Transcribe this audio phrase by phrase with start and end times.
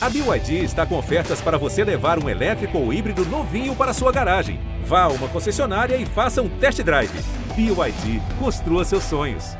[0.00, 4.12] A BYD está com ofertas para você levar um elétrico ou híbrido novinho para sua
[4.12, 4.60] garagem.
[4.84, 7.10] Vá a uma concessionária e faça um test drive.
[7.56, 9.56] BYD, construa seus sonhos.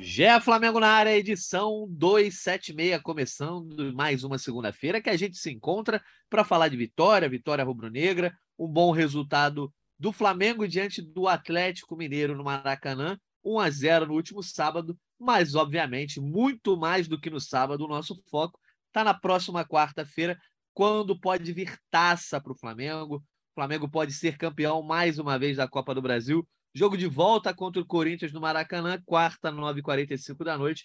[0.00, 6.02] Gé Flamengo na área, edição 276, começando mais uma segunda-feira que a gente se encontra
[6.28, 12.36] para falar de vitória, vitória rubro-negra, um bom resultado do Flamengo diante do Atlético Mineiro
[12.36, 17.40] no Maracanã, 1 a 0 no último sábado, mas obviamente muito mais do que no
[17.40, 20.38] sábado, o nosso foco está na próxima quarta-feira,
[20.74, 23.16] quando pode vir taça para o Flamengo.
[23.16, 27.54] O Flamengo pode ser campeão mais uma vez da Copa do Brasil Jogo de volta
[27.54, 30.84] contra o Corinthians no Maracanã, quarta, 9h45 da noite.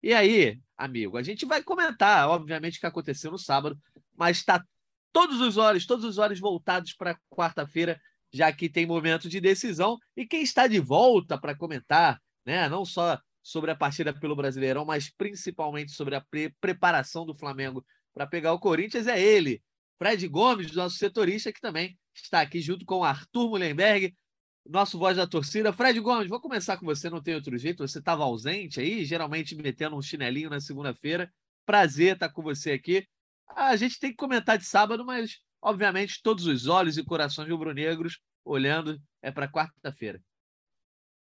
[0.00, 3.76] E aí, amigo, a gente vai comentar, obviamente, o que aconteceu no sábado,
[4.16, 4.64] mas está
[5.12, 8.00] todos os olhos, todos os olhos voltados para quarta-feira,
[8.32, 9.98] já que tem momento de decisão.
[10.16, 14.84] E quem está de volta para comentar, né, não só sobre a partida pelo Brasileirão,
[14.84, 17.84] mas principalmente sobre a pre preparação do Flamengo
[18.14, 19.62] para pegar o Corinthians, é ele,
[19.98, 24.14] Fred Gomes, nosso setorista, que também está aqui junto com Arthur Mullenberg
[24.68, 25.72] nosso voz da torcida.
[25.72, 27.86] Fred Gomes, vou começar com você, não tem outro jeito.
[27.86, 31.32] Você estava ausente aí, geralmente metendo um chinelinho na segunda-feira.
[31.66, 33.06] Prazer estar com você aqui.
[33.48, 38.18] A gente tem que comentar de sábado, mas, obviamente, todos os olhos e corações rubro-negros
[38.44, 40.20] olhando é para quarta-feira.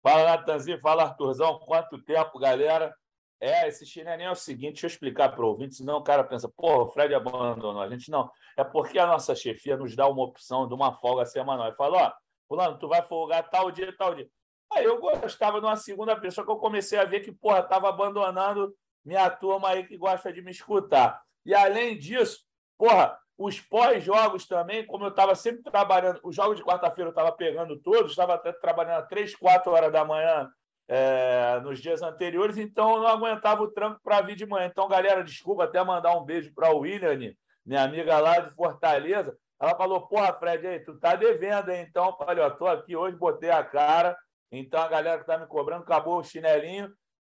[0.03, 0.81] Fala, Natanzinho.
[0.81, 1.59] Fala, Arthurzão.
[1.61, 2.95] Quanto tempo, galera?
[3.41, 6.23] É, esse chinelinho é o seguinte, deixa eu explicar para o ouvinte, senão o cara
[6.23, 8.09] pensa, pô, o Fred abandonou a gente.
[8.09, 11.69] Não, é porque a nossa chefia nos dá uma opção de uma folga semanal.
[11.69, 12.13] E fala, ó,
[12.47, 14.29] Fulano, tu vai folgar tal dia, tal dia.
[14.73, 17.89] Aí eu gostava de uma segunda pessoa que eu comecei a ver que, porra, estava
[17.89, 18.73] abandonando
[19.05, 21.21] minha turma aí que gosta de me escutar.
[21.45, 22.45] E além disso,
[22.79, 27.33] porra, os pós-jogos também, como eu estava sempre trabalhando, os jogos de quarta-feira eu estava
[27.33, 30.49] pegando todos, estava trabalhando às três, quatro horas da manhã
[30.89, 34.67] é, nos dias anteriores, então eu não aguentava o tranco para vir de manhã.
[34.67, 37.35] Então, galera, desculpa até mandar um beijo para o William,
[37.65, 41.87] minha amiga lá de Fortaleza, ela falou, porra, Fred, aí, tu tá devendo, hein?
[41.89, 44.19] Então, eu falei, ó, tô aqui hoje, botei a cara.
[44.51, 46.93] Então, a galera que tá me cobrando, acabou o chinelinho.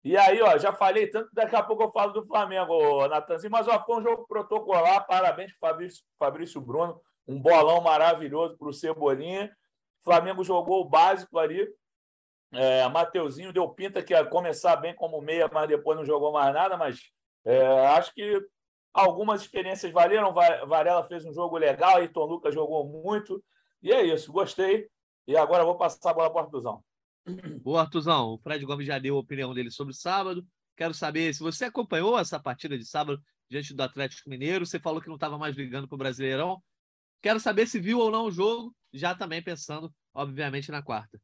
[0.08, 3.68] E aí, ó, já falei tanto, daqui a pouco eu falo do Flamengo, Natanzinho, mas
[3.68, 5.06] ó, foi um jogo protocolar.
[5.06, 9.52] Parabéns para Fabrício, Fabrício Bruno, um bolão maravilhoso para o Cebolinha.
[10.02, 11.68] O Flamengo jogou o básico ali.
[12.54, 16.54] É, Mateuzinho deu pinta que ia começar bem como meia, mas depois não jogou mais
[16.54, 16.78] nada.
[16.78, 17.00] Mas
[17.46, 18.42] é, acho que
[18.98, 20.34] Algumas experiências valeram.
[20.34, 23.44] Varela fez um jogo legal, Ayrton Lucas jogou muito.
[23.80, 24.90] E é isso, gostei.
[25.28, 26.84] E agora vou passar a bola para o Artuzão.
[27.62, 28.34] Boa, Artuzão.
[28.34, 30.46] O Fred Gomes já deu a opinião dele sobre sábado.
[30.76, 34.66] Quero saber se você acompanhou essa partida de sábado diante do Atlético Mineiro.
[34.66, 36.62] Você falou que não estava mais ligando para o Brasileirão.
[37.22, 41.20] Quero saber se viu ou não o jogo, já também pensando, obviamente, na quarta.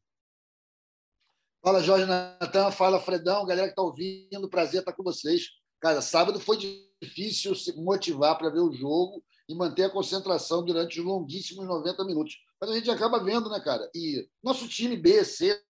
[1.63, 2.71] Fala, Jorge Natan.
[2.71, 3.45] Fala, Fredão.
[3.45, 5.49] Galera que está ouvindo, prazer estar com vocês.
[5.79, 6.57] Cara, sábado foi
[7.01, 12.03] difícil se motivar para ver o jogo e manter a concentração durante os longuíssimos 90
[12.05, 12.35] minutos.
[12.59, 13.89] Mas a gente acaba vendo, né, cara?
[13.93, 15.61] E nosso time B, C,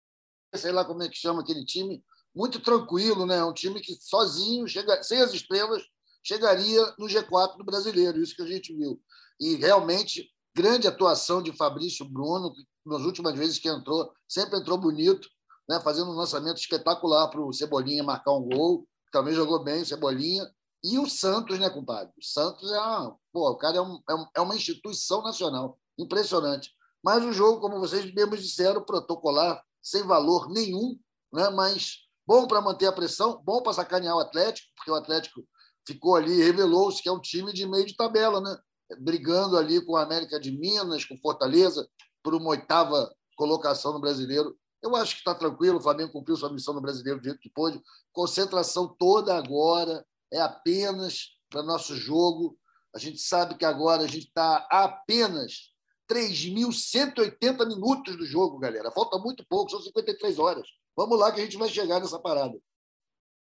[0.56, 2.02] sei lá como é que chama aquele time,
[2.34, 3.44] muito tranquilo, né?
[3.44, 5.82] Um time que sozinho, chega, sem as estrelas,
[6.22, 9.00] chegaria no G4 do brasileiro, isso que a gente viu.
[9.40, 14.78] E realmente, grande atuação de Fabrício Bruno, que nas últimas vezes que entrou, sempre entrou
[14.78, 15.28] bonito,
[15.68, 15.80] né?
[15.80, 20.44] fazendo um lançamento espetacular para o Cebolinha marcar um gol também jogou bem, o Cebolinha.
[20.82, 22.12] E o Santos, né, compadre?
[22.18, 25.78] O Santos é uma, pô, o cara é, um, é, é uma instituição nacional.
[25.96, 26.72] Impressionante.
[27.02, 30.98] Mas o jogo, como vocês mesmos disseram, protocolar, sem valor nenhum,
[31.30, 31.50] né?
[31.50, 35.46] mas bom para manter a pressão, bom para sacanear o Atlético, porque o Atlético
[35.86, 38.56] ficou ali, revelou-se que é um time de meio de tabela, né?
[38.98, 41.86] brigando ali com a América de Minas, com Fortaleza,
[42.22, 44.56] por uma oitava colocação no brasileiro.
[44.82, 47.50] Eu acho que está tranquilo, o Flamengo cumpriu sua missão no brasileiro do jeito que
[47.50, 47.80] pôde.
[48.12, 52.58] Concentração toda agora, é apenas para nosso jogo.
[52.94, 55.73] A gente sabe que agora a gente está apenas
[56.08, 58.90] 3.180 minutos do jogo, galera.
[58.90, 60.66] Falta muito pouco, são 53 horas.
[60.96, 62.54] Vamos lá que a gente vai chegar nessa parada.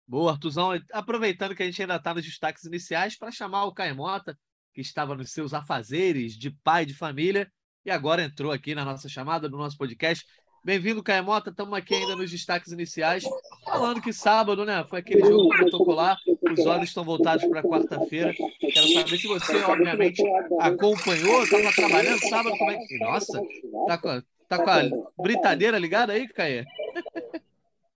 [0.06, 0.70] Boa, Artuzão.
[0.92, 4.39] Aproveitando que a gente ainda está nos destaques iniciais, para chamar o Caemota,
[4.72, 7.51] que estava nos seus afazeres de pai de família,
[7.84, 10.24] e agora entrou aqui na nossa chamada, no nosso podcast.
[10.65, 11.51] Bem-vindo, Caia Mota.
[11.51, 13.22] Estamos aqui ainda nos destaques iniciais,
[13.66, 14.83] falando que sábado, né?
[14.89, 16.16] Foi aquele jogo protocolar.
[16.27, 18.33] Os olhos estão voltados para quarta-feira.
[18.33, 20.22] Quero saber se você, obviamente,
[20.59, 22.57] acompanhou, estava trabalhando sábado.
[22.57, 22.99] Como é que.
[22.99, 23.43] Nossa,
[23.87, 26.65] tá com, a, tá com a britadeira ligada aí, Caia?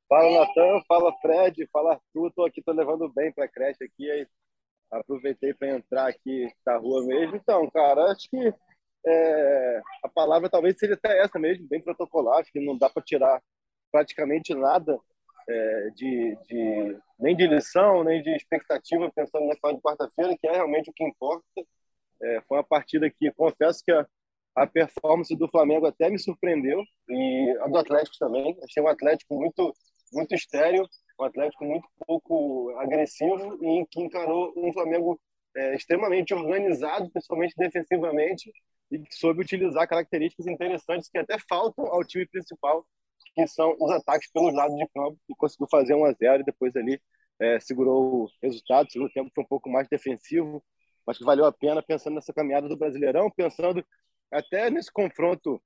[0.06, 0.82] Fala, Natan.
[0.87, 1.67] Fala, Fred.
[1.73, 2.29] Fala, Arthur.
[2.29, 4.11] Estou aqui, estou levando bem para a creche aqui.
[4.11, 4.26] Aí
[4.91, 7.35] aproveitei para entrar aqui na rua mesmo.
[7.37, 8.53] Então, cara, acho que
[9.06, 13.03] é, a palavra talvez seja até essa mesmo, bem protocolar, acho que não dá para
[13.03, 13.43] tirar
[13.91, 14.99] praticamente nada
[15.49, 20.47] é, de, de, nem de lição, nem de expectativa, pensando na final de quarta-feira, que
[20.47, 21.43] é realmente o que importa.
[22.23, 24.06] É, foi uma partida que, confesso que a,
[24.56, 28.59] a performance do Flamengo até me surpreendeu, e a do Atlético também.
[28.62, 29.73] Achei um Atlético muito,
[30.12, 30.87] muito estéreo,
[31.19, 35.19] um Atlético muito pouco agressivo, e que encarou um Flamengo
[35.58, 38.52] é, extremamente organizado, principalmente defensivamente,
[38.90, 42.87] e que soube utilizar características interessantes que até faltam ao time principal,
[43.34, 46.44] que são os ataques pelos lados de campo, e conseguiu fazer 1 a 0 e
[46.44, 47.00] depois ali
[47.40, 48.87] é, segurou o resultado.
[48.87, 50.62] O segundo tempo foi um pouco mais defensivo,
[51.05, 53.84] mas que valeu a pena pensando nessa caminhada do Brasileirão, pensando
[54.31, 55.61] até nesse confronto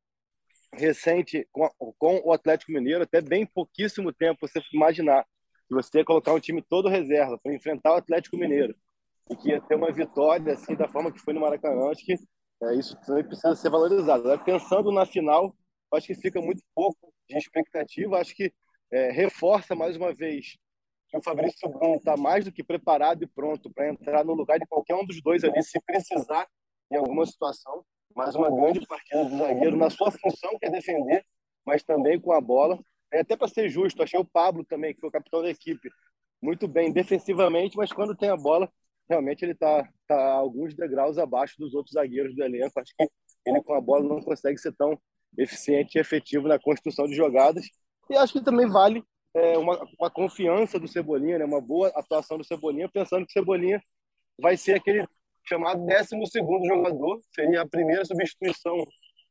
[0.74, 1.68] recente com,
[1.98, 5.24] com o Atlético Mineiro, até bem pouquíssimo tempo você imaginar
[5.68, 8.74] que você ia colocar um time todo reserva para enfrentar o Atlético Mineiro
[9.30, 12.14] e que ia ter uma vitória assim da forma que foi no Maracanã, acho que
[12.62, 14.22] é, isso também precisa ser valorizado.
[14.22, 15.54] Agora, pensando na final,
[15.92, 18.52] acho que fica muito pouco de expectativa, acho que
[18.90, 20.56] é, reforça mais uma vez
[21.08, 24.58] que o Fabrício Bruno está mais do que preparado e pronto para entrar no lugar
[24.58, 26.46] de qualquer um dos dois ali, se precisar
[26.90, 27.84] em alguma situação.
[28.14, 31.24] Mais uma grande partida do zagueiro na sua função, que é defender,
[31.66, 32.78] mas também com a bola.
[33.12, 35.90] É, até para ser justo, achei o Pablo também, que foi o capitão da equipe,
[36.40, 38.70] muito bem defensivamente, mas quando tem a bola,
[39.12, 42.80] realmente ele está tá alguns degraus abaixo dos outros zagueiros do elenco.
[42.80, 43.06] Acho que
[43.44, 44.98] ele com a bola não consegue ser tão
[45.36, 47.66] eficiente e efetivo na construção de jogadas.
[48.08, 49.04] E acho que também vale
[49.34, 51.44] é, uma, uma confiança do Cebolinha, né?
[51.44, 53.82] uma boa atuação do Cebolinha, pensando que o Cebolinha
[54.40, 55.06] vai ser aquele
[55.44, 58.84] chamado 12 jogador, seria a primeira substituição,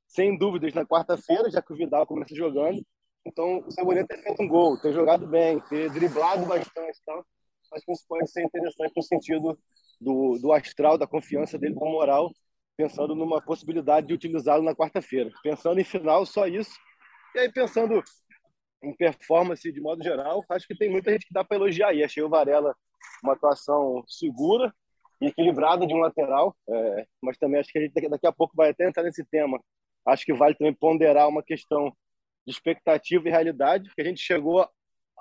[0.07, 2.83] sem dúvidas, na quarta-feira, já que o Vidal começa jogando.
[3.25, 7.25] Então, o Cebolinha ter feito um gol, ter jogado bem, ter driblado bastante e tal
[7.73, 9.59] acho que isso pode ser interessante no sentido
[9.99, 12.31] do, do astral, da confiança dele, do moral,
[12.75, 15.31] pensando numa possibilidade de utilizá-lo na quarta-feira.
[15.43, 16.75] Pensando em final, só isso.
[17.35, 18.03] E aí, pensando
[18.83, 22.03] em performance de modo geral, acho que tem muita gente que dá para elogiar aí.
[22.03, 22.75] Achei o Varela
[23.23, 24.73] uma atuação segura
[25.21, 28.55] e equilibrada de um lateral, é, mas também acho que a gente daqui a pouco
[28.55, 29.61] vai até entrar nesse tema.
[30.05, 31.95] Acho que vale também ponderar uma questão
[32.45, 34.67] de expectativa e realidade, que a gente chegou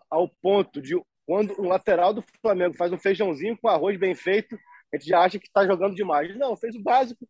[0.09, 0.97] ao ponto de
[1.31, 4.59] quando o lateral do Flamengo faz um feijãozinho com arroz bem feito,
[4.93, 6.37] a gente já acha que está jogando demais.
[6.37, 7.25] Não, fez o básico.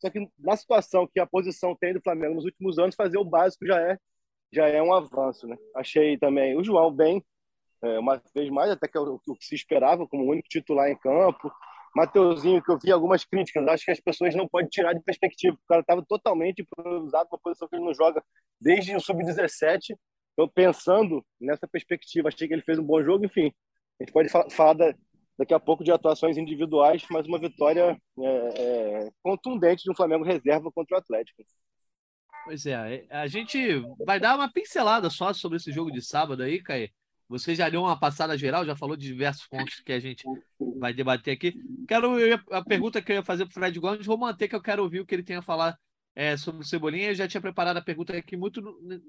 [0.00, 3.24] Só que na situação que a posição tem do Flamengo nos últimos anos, fazer o
[3.24, 3.96] básico já é
[4.52, 5.56] já é um avanço, né?
[5.76, 7.24] Achei também o João bem,
[7.80, 10.48] é, uma vez mais, até que é o, o que se esperava como o único
[10.48, 11.48] titular em campo.
[11.94, 15.54] Mateuzinho, que eu vi algumas críticas, acho que as pessoas não podem tirar de perspectiva.
[15.54, 18.20] O cara estava totalmente improvisado, uma posição que ele não joga
[18.60, 19.94] desde o sub-17
[20.38, 23.24] então, pensando nessa perspectiva, achei que ele fez um bom jogo.
[23.24, 23.52] Enfim,
[24.00, 24.94] a gente pode falar da,
[25.36, 30.22] daqui a pouco de atuações individuais, mas uma vitória é, é, contundente de um Flamengo
[30.22, 31.42] reserva contra o Atlético.
[32.44, 36.62] Pois é, a gente vai dar uma pincelada só sobre esse jogo de sábado aí,
[36.62, 36.90] Caê.
[37.28, 40.22] Você já deu uma passada geral, já falou de diversos pontos que a gente
[40.78, 41.52] vai debater aqui.
[41.88, 42.14] Quero
[42.52, 44.84] a pergunta que eu ia fazer para o Fred Gomes, vou manter que eu quero
[44.84, 45.76] ouvir o que ele tem a falar
[46.18, 48.60] é, sobre o Cebolinha, eu já tinha preparado a pergunta aqui muito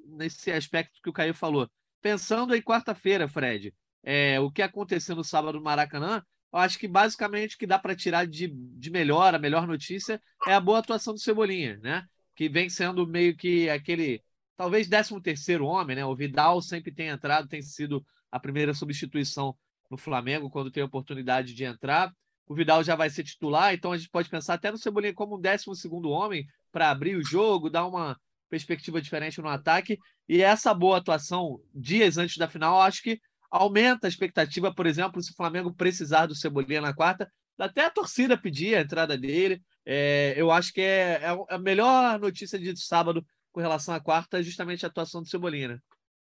[0.06, 1.68] nesse aspecto que o Caio falou.
[2.04, 3.74] Pensando em quarta-feira, Fred,
[4.04, 6.24] é, o que aconteceu no sábado no Maracanã,
[6.54, 10.22] eu acho que basicamente o que dá para tirar de, de melhor, a melhor notícia,
[10.46, 12.06] é a boa atuação do Cebolinha, né?
[12.36, 14.24] Que vem sendo meio que aquele,
[14.56, 16.06] talvez 13 terceiro homem, né?
[16.06, 19.58] O Vidal sempre tem entrado, tem sido a primeira substituição
[19.90, 22.14] no Flamengo quando tem a oportunidade de entrar.
[22.46, 25.38] O Vidal já vai ser titular, então a gente pode pensar até no Cebolinha como
[25.38, 28.18] um 12 segundo homem, para abrir o jogo, dar uma
[28.50, 29.98] perspectiva diferente no ataque.
[30.28, 35.22] E essa boa atuação dias antes da final, acho que aumenta a expectativa, por exemplo,
[35.22, 39.62] se o Flamengo precisar do Cebolinha na quarta, até a torcida pedir a entrada dele.
[39.86, 44.40] É, eu acho que é, é, a melhor notícia de sábado com relação à quarta,
[44.40, 45.70] é justamente a atuação do Cebolinha.
[45.70, 45.80] Né?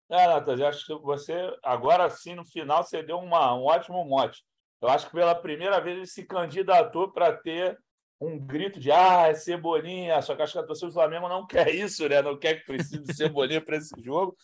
[0.09, 4.43] É, Natas, acho que você, agora sim, no final, você deu uma, um ótimo mote.
[4.81, 7.77] Eu acho que pela primeira vez ele se candidatou para ter
[8.23, 11.45] um grito de ah, é Cebolinha, só que acho que a torcida do Flamengo não
[11.47, 12.21] quer isso, né?
[12.21, 14.35] Não quer que precise de Cebolinha para esse jogo.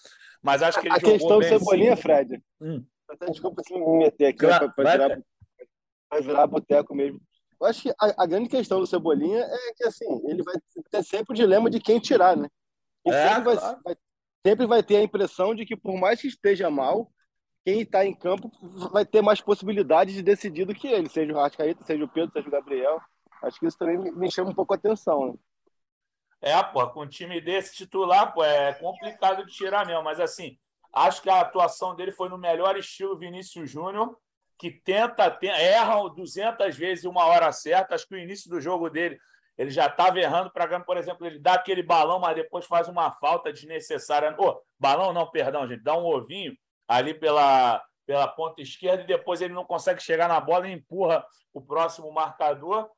[0.42, 2.02] Mas acho que ele a jogou questão do Cebolinha, sim.
[2.02, 2.44] Fred.
[2.62, 2.86] Hum.
[3.28, 5.22] Desculpa se me meter aqui claro, para virar,
[6.22, 7.20] virar boteco mesmo.
[7.60, 10.56] Eu acho que a, a, grande questão do Cebolinha é que assim, ele vai
[10.90, 12.48] ter sempre o dilema de quem tirar, né?
[13.06, 13.60] E é, sempre, claro.
[13.60, 13.96] vai, vai,
[14.46, 17.12] sempre vai ter a impressão de que, por mais que esteja mal,
[17.66, 18.50] quem está em campo
[18.92, 22.32] vai ter mais possibilidade de decidir do que ele, seja o Rascaeta, seja o Pedro,
[22.32, 23.02] seja o Gabriel.
[23.42, 25.28] Acho que isso também me chama um pouco a atenção.
[25.28, 25.34] Né?
[26.42, 30.04] É, pô, com um time desse titular, pô, é complicado de tirar mesmo.
[30.04, 30.58] Mas, assim,
[30.94, 34.18] acho que a atuação dele foi no melhor estilo Vinícius Júnior,
[34.58, 37.96] que tenta, tenta erra 200 vezes uma hora certa.
[37.96, 39.18] Acho que o início do jogo dele,
[39.58, 43.12] ele já estava errando para por exemplo, ele dá aquele balão, mas depois faz uma
[43.12, 44.36] falta desnecessária.
[44.38, 46.54] Oh, balão não, perdão, gente, dá um ovinho.
[46.88, 51.26] ali pela, pela ponta esquerda e depois ele não consegue chegar na bola e empurra
[51.54, 52.90] o próximo marcador.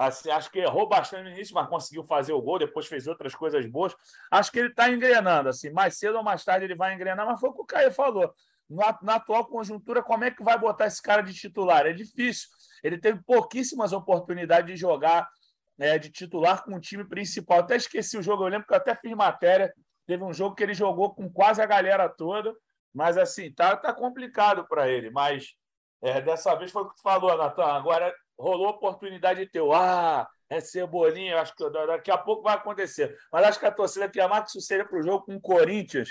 [0.00, 3.34] Assim, acho que errou bastante no início, mas conseguiu fazer o gol, depois fez outras
[3.34, 3.94] coisas boas.
[4.30, 7.38] Acho que ele está engrenando, assim, mais cedo ou mais tarde ele vai engrenar, mas
[7.38, 8.32] foi o que o Caio falou.
[8.66, 11.84] Na, na, atual conjuntura, como é que vai botar esse cara de titular?
[11.84, 12.48] É difícil.
[12.82, 15.28] Ele teve pouquíssimas oportunidades de jogar
[15.78, 17.58] é, de titular com o time principal.
[17.58, 19.70] Até esqueci o jogo, eu lembro que eu até fiz matéria.
[20.06, 22.54] Teve um jogo que ele jogou com quase a galera toda,
[22.94, 25.10] mas assim, tá, tá complicado para ele.
[25.10, 25.54] Mas
[26.00, 27.66] é, dessa vez foi o que tu falou, Natan.
[27.66, 29.62] Agora rolou a oportunidade de ter.
[29.72, 33.16] Ah, é Cebolinha, acho que daqui a pouco vai acontecer.
[33.32, 35.40] Mas acho que a torcida quer mais que isso seja para o jogo com o
[35.40, 36.08] Corinthians,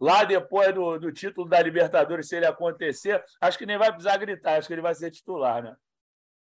[0.00, 4.16] lá depois do, do título da Libertadores, se ele acontecer, acho que nem vai precisar
[4.16, 5.74] gritar, acho que ele vai ser titular, né?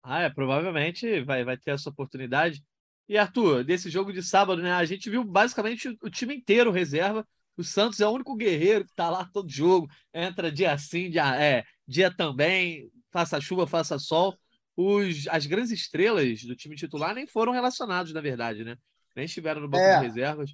[0.02, 2.64] Ah, é, provavelmente vai, vai ter essa oportunidade.
[3.08, 4.72] E Arthur, desse jogo de sábado, né?
[4.72, 7.28] A gente viu basicamente o time inteiro reserva.
[7.58, 11.42] O Santos é o único guerreiro que está lá todo jogo, entra dia sim, dia,
[11.42, 14.38] é, dia também, faça chuva, faça sol
[14.76, 18.78] os, as grandes estrelas do time titular nem foram relacionados, na verdade, né?
[19.16, 20.00] Nem estiveram no banco é.
[20.00, 20.52] de reservas.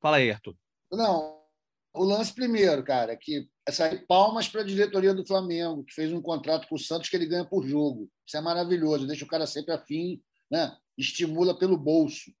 [0.00, 0.54] Fala aí, Arthur.
[0.92, 1.38] Não,
[1.92, 6.22] o lance primeiro, cara, que essa palmas para a diretoria do Flamengo, que fez um
[6.22, 8.08] contrato com o Santos que ele ganha por jogo.
[8.26, 10.76] Isso é maravilhoso, deixa o cara sempre afim, né?
[10.96, 12.32] estimula pelo bolso.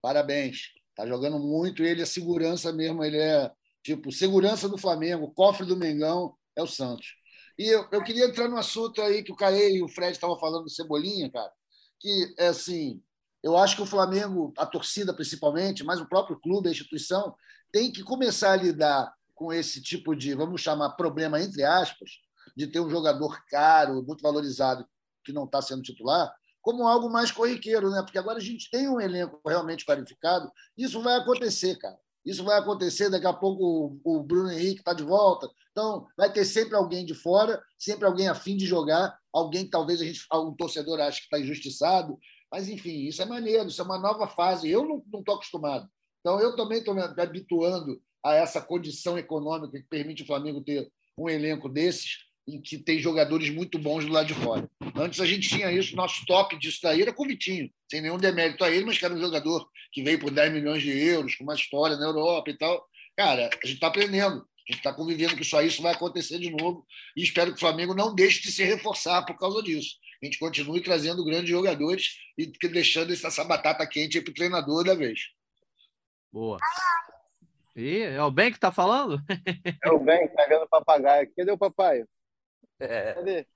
[0.00, 0.70] Parabéns.
[0.94, 3.50] Tá jogando muito, ele é segurança mesmo, ele é
[3.82, 7.14] tipo segurança do Flamengo, cofre do Mengão é o Santos.
[7.62, 10.36] E eu, eu queria entrar no assunto aí que o Caê e o Fred estavam
[10.36, 11.52] falando do Cebolinha, cara,
[12.00, 13.00] que é assim,
[13.40, 17.36] eu acho que o Flamengo, a torcida principalmente, mas o próprio clube, a instituição,
[17.70, 22.10] tem que começar a lidar com esse tipo de, vamos chamar, problema entre aspas,
[22.56, 24.84] de ter um jogador caro, muito valorizado,
[25.24, 28.02] que não está sendo titular, como algo mais corriqueiro, né?
[28.02, 31.96] Porque agora a gente tem um elenco realmente qualificado, isso vai acontecer, cara.
[32.24, 35.48] Isso vai acontecer, daqui a pouco o Bruno Henrique está de volta.
[35.72, 39.70] Então, vai ter sempre alguém de fora, sempre alguém a fim de jogar, alguém que
[39.70, 42.18] talvez a gente, algum torcedor ache que está injustiçado.
[42.50, 44.70] Mas, enfim, isso é maneiro, isso é uma nova fase.
[44.70, 45.88] Eu não estou acostumado.
[46.20, 50.92] Então, eu também estou me habituando a essa condição econômica que permite o Flamengo ter
[51.18, 54.68] um elenco desses em que tem jogadores muito bons do lado de fora.
[54.96, 58.18] Antes a gente tinha isso, nosso top disso daí era com o Vitinho, sem nenhum
[58.18, 61.34] demérito a ele, mas que era um jogador que veio por 10 milhões de euros,
[61.36, 62.84] com uma história na Europa e tal.
[63.16, 66.50] Cara, a gente está aprendendo, a gente está convivendo que só isso vai acontecer de
[66.50, 66.84] novo
[67.16, 69.96] e espero que o Flamengo não deixe de se reforçar por causa disso.
[70.22, 74.94] A gente continue trazendo grandes jogadores e deixando essa batata quente para o treinador da
[74.94, 75.20] vez.
[76.32, 76.58] Boa.
[77.74, 79.20] E é o Ben que está falando?
[79.82, 81.30] É o Ben pegando papagaio.
[81.36, 82.04] Cadê o papai?
[82.82, 83.14] É.
[83.14, 83.46] Cadê?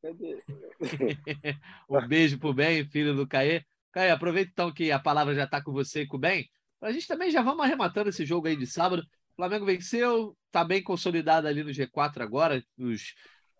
[0.00, 0.38] Cadê?
[1.88, 3.64] um beijo pro Ben, filho do Caê.
[3.92, 6.48] Caê, aproveita então que a palavra já está com você e com o Ben.
[6.80, 9.02] A gente também já vamos arrematando esse jogo aí de sábado.
[9.32, 12.64] O Flamengo venceu, está bem consolidado ali no G4 agora.
[12.78, 13.14] Os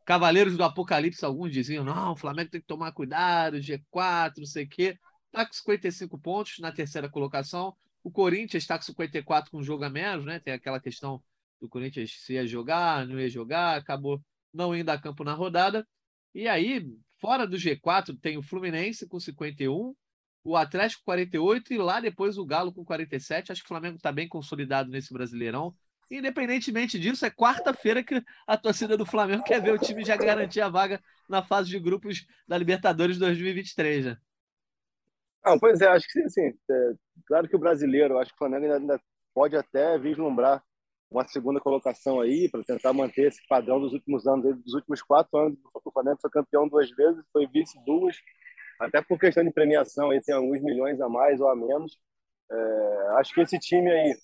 [0.07, 4.64] Cavaleiros do Apocalipse, alguns diziam: não, o Flamengo tem que tomar cuidado, G4, não sei
[4.64, 4.97] o quê.
[5.26, 7.76] Está com 55 pontos na terceira colocação.
[8.02, 10.38] O Corinthians está com 54 com um jogo a menos, né?
[10.40, 11.23] Tem aquela questão
[11.61, 14.21] do Corinthians se ia jogar, não ia jogar, acabou
[14.52, 15.87] não indo a campo na rodada.
[16.35, 16.88] E aí,
[17.21, 19.95] fora do G4, tem o Fluminense com 51,
[20.43, 23.52] o Atlético 48 e lá depois o Galo com 47.
[23.52, 25.75] Acho que o Flamengo está bem consolidado nesse Brasileirão.
[26.11, 30.61] Independentemente disso, é quarta-feira que a torcida do Flamengo quer ver o time já garantir
[30.61, 34.17] a vaga na fase de grupos da Libertadores 2023, né?
[35.45, 36.52] Não, pois é, acho que sim.
[36.69, 36.93] É,
[37.26, 39.00] claro que o brasileiro, acho que o Flamengo ainda
[39.33, 40.62] pode até vislumbrar
[41.11, 45.37] uma segunda colocação aí para tentar manter esse padrão dos últimos anos, dos últimos quatro
[45.38, 45.59] anos.
[45.75, 48.17] O Flamengo foi campeão duas vezes, foi vice duas,
[48.79, 51.99] até por questão de premiação, aí tem alguns milhões a mais ou a menos.
[52.50, 54.17] É, acho que esse time aí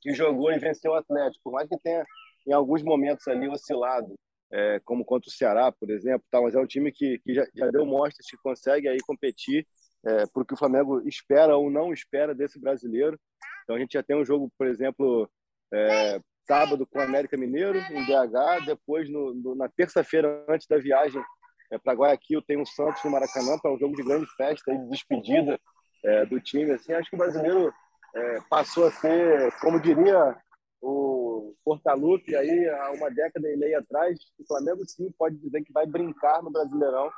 [0.00, 2.04] que jogou e venceu o Atlético, por mais que tenha
[2.46, 4.14] em alguns momentos ali oscilado,
[4.52, 7.44] é, como contra o Ceará, por exemplo, tá, mas é um time que, que já,
[7.52, 9.66] já deu mostras que consegue aí competir
[10.06, 13.18] é, porque o Flamengo espera ou não espera desse brasileiro.
[13.64, 15.28] Então a gente já tem um jogo, por exemplo,
[15.72, 18.66] é, sábado com o América Mineiro, em BH.
[18.66, 21.22] Depois, no, no, na terça-feira, antes da viagem
[21.70, 24.78] é, para Guayaquil, tem o Santos no Maracanã, para um jogo de grande festa e
[24.78, 25.58] de despedida
[26.04, 26.72] é, do time.
[26.72, 27.72] Assim, acho que o brasileiro
[28.14, 30.36] é, passou a ser, como diria
[30.80, 35.72] o Portalupe, aí, há uma década e meia atrás, o Flamengo sim pode dizer que
[35.72, 37.10] vai brincar no Brasileirão,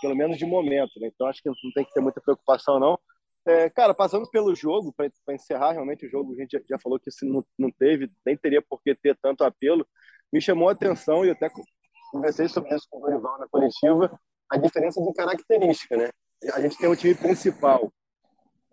[0.00, 1.00] pelo menos de momento.
[1.00, 1.10] Né?
[1.12, 2.98] Então, acho que não tem que ter muita preocupação, não.
[3.46, 6.98] É, cara, passando pelo jogo, para encerrar realmente o jogo, a gente já, já falou
[6.98, 9.86] que não, não teve, nem teria por que ter tanto apelo.
[10.32, 11.48] Me chamou a atenção, e até
[12.10, 14.18] conversei sobre isso com o Dorival na coletiva,
[14.50, 16.10] a diferença de característica, né?
[16.54, 17.92] A gente tem o time principal,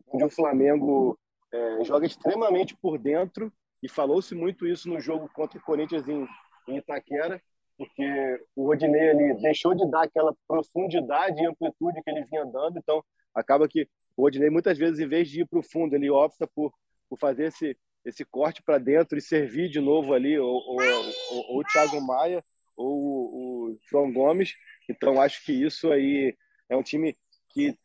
[0.07, 1.19] onde o Flamengo
[1.51, 3.53] é, joga extremamente por dentro,
[3.83, 6.27] e falou-se muito isso no jogo contra o Corinthians em,
[6.67, 7.39] em Itaquera,
[7.77, 12.79] porque o Rodinei ele deixou de dar aquela profundidade e amplitude que ele vinha dando,
[12.79, 13.03] então
[13.35, 16.47] acaba que o Rodinei muitas vezes em vez de ir para o fundo ele opta
[16.47, 16.73] por,
[17.09, 21.45] por fazer esse esse corte para dentro e servir de novo ali ou, ou, ou,
[21.51, 22.43] ou o Thiago Maia
[22.75, 24.53] ou o João Gomes.
[24.89, 26.35] Então acho que isso aí
[26.69, 27.15] é um time
[27.53, 27.77] que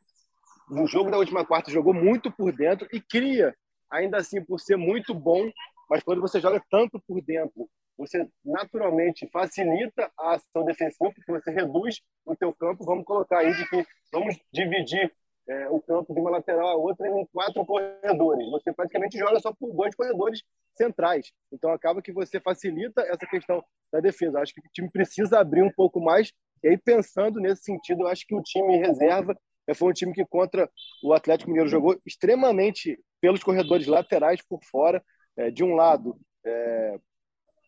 [0.68, 3.54] no jogo da última quarta jogou muito por dentro e cria,
[3.90, 5.50] ainda assim por ser muito bom,
[5.88, 11.50] mas quando você joga tanto por dentro, você naturalmente facilita a ação defensiva porque você
[11.50, 12.84] reduz o teu campo.
[12.84, 15.12] Vamos colocar aí de que vamos dividir
[15.48, 18.50] é, o campo de uma lateral a outra em quatro corredores.
[18.50, 20.42] Você praticamente joga só por dois corredores
[20.74, 21.32] centrais.
[21.50, 24.40] Então acaba que você facilita essa questão da defesa.
[24.40, 26.32] Acho que o time precisa abrir um pouco mais.
[26.62, 29.34] E aí, pensando nesse sentido, acho que o time reserva
[29.66, 30.68] é, foi um time que contra
[31.02, 35.02] o Atlético Mineiro jogou extremamente pelos corredores laterais por fora.
[35.36, 36.98] É, de um lado, é,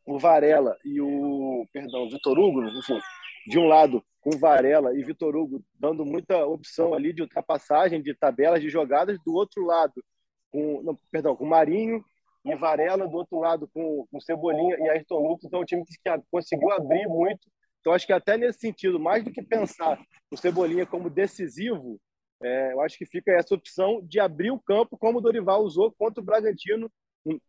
[0.06, 2.98] o Varela e o, perdão, Vitor Hugo, enfim,
[3.46, 8.14] de um lado com Varela e Vitor Hugo dando muita opção ali de ultrapassagem, de
[8.14, 10.02] tabelas, de jogadas, do outro lado
[10.50, 12.04] com, não, perdão, com Marinho
[12.44, 15.84] e Varela, do outro lado com, com Cebolinha e Ayrton Lucas, então é um time
[15.84, 15.96] que
[16.30, 17.40] conseguiu abrir muito,
[17.80, 19.98] então acho que até nesse sentido, mais do que pensar
[20.30, 22.00] o Cebolinha como decisivo,
[22.42, 25.92] é, eu acho que fica essa opção de abrir o campo como o Dorival usou
[25.92, 26.90] contra o Bragantino,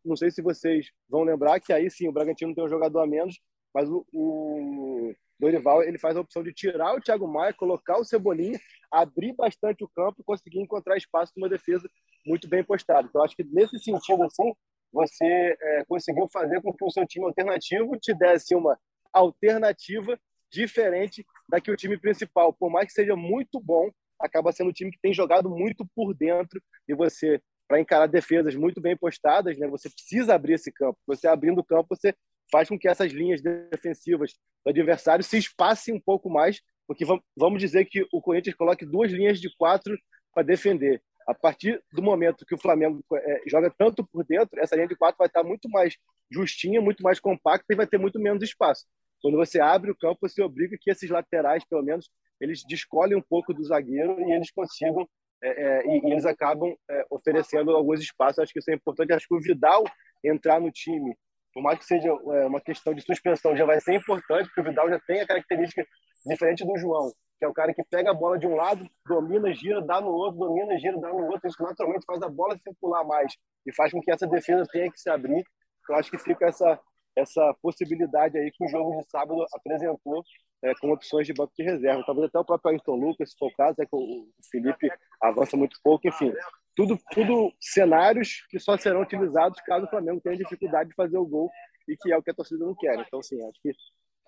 [0.04, 3.08] não sei se vocês vão lembrar que aí sim o Bragantino tem um jogador a
[3.08, 3.40] menos,
[3.74, 8.06] mas o, o Dorival ele faz a opção de tirar o Thiago Maia, colocar o
[8.06, 8.60] Cebolinha,
[8.92, 11.90] abrir bastante o campo e conseguir encontrar espaço numa defesa
[12.26, 13.08] muito bem postada.
[13.10, 14.54] Então, acho que nesse sentido, assim,
[14.94, 18.78] você é, conseguiu fazer com que o seu time alternativo te desse uma
[19.12, 20.18] alternativa
[20.52, 24.74] diferente da que o time principal, por mais que seja muito bom, acaba sendo um
[24.74, 29.58] time que tem jogado muito por dentro e você para encarar defesas muito bem postadas,
[29.58, 29.66] né?
[29.70, 31.00] Você precisa abrir esse campo.
[31.08, 32.14] Você abrindo o campo, você
[32.52, 34.34] faz com que essas linhas defensivas
[34.66, 37.06] do adversário se espassem um pouco mais, porque
[37.36, 39.98] vamos dizer que o Corinthians coloque duas linhas de quatro
[40.34, 41.02] para defender.
[41.28, 44.96] A partir do momento que o Flamengo é, joga tanto por dentro, essa linha de
[44.96, 45.96] quatro vai estar muito mais
[46.30, 48.86] justinha, muito mais compacta e vai ter muito menos espaço.
[49.22, 52.10] Quando você abre o campo, você obriga que esses laterais, pelo menos,
[52.40, 55.08] eles descolhem um pouco do zagueiro e eles consigam
[55.44, 58.40] é, é, e, e, eles acabam é, oferecendo alguns espaços.
[58.40, 59.14] Acho que isso é importante.
[59.14, 59.84] Acho que o Vidal
[60.24, 61.16] entrar no time
[61.54, 64.64] por mais que seja é, uma questão de suspensão, já vai ser importante, porque o
[64.64, 65.86] Vidal já tem a característica
[66.26, 69.54] diferente do João, que é o cara que pega a bola de um lado, domina,
[69.54, 71.48] gira, dá no outro, domina, gira, dá no outro.
[71.48, 73.34] Isso naturalmente faz a bola circular mais
[73.66, 75.44] e faz com que essa defesa tenha que se abrir.
[75.90, 76.80] Eu acho que fica essa,
[77.16, 80.24] essa possibilidade aí que o jogo de sábado apresentou
[80.64, 82.04] é, com opções de banco de reserva.
[82.06, 84.90] Talvez até o próprio Ayrton Lucas, se for o caso, é que o Felipe
[85.22, 86.32] avança muito pouco, enfim
[86.76, 91.26] tudo, tudo cenários que só serão utilizados caso o Flamengo tenha dificuldade de fazer o
[91.26, 91.50] gol
[91.88, 92.98] e que é o que a torcida não quer.
[93.00, 93.74] Então, assim, acho que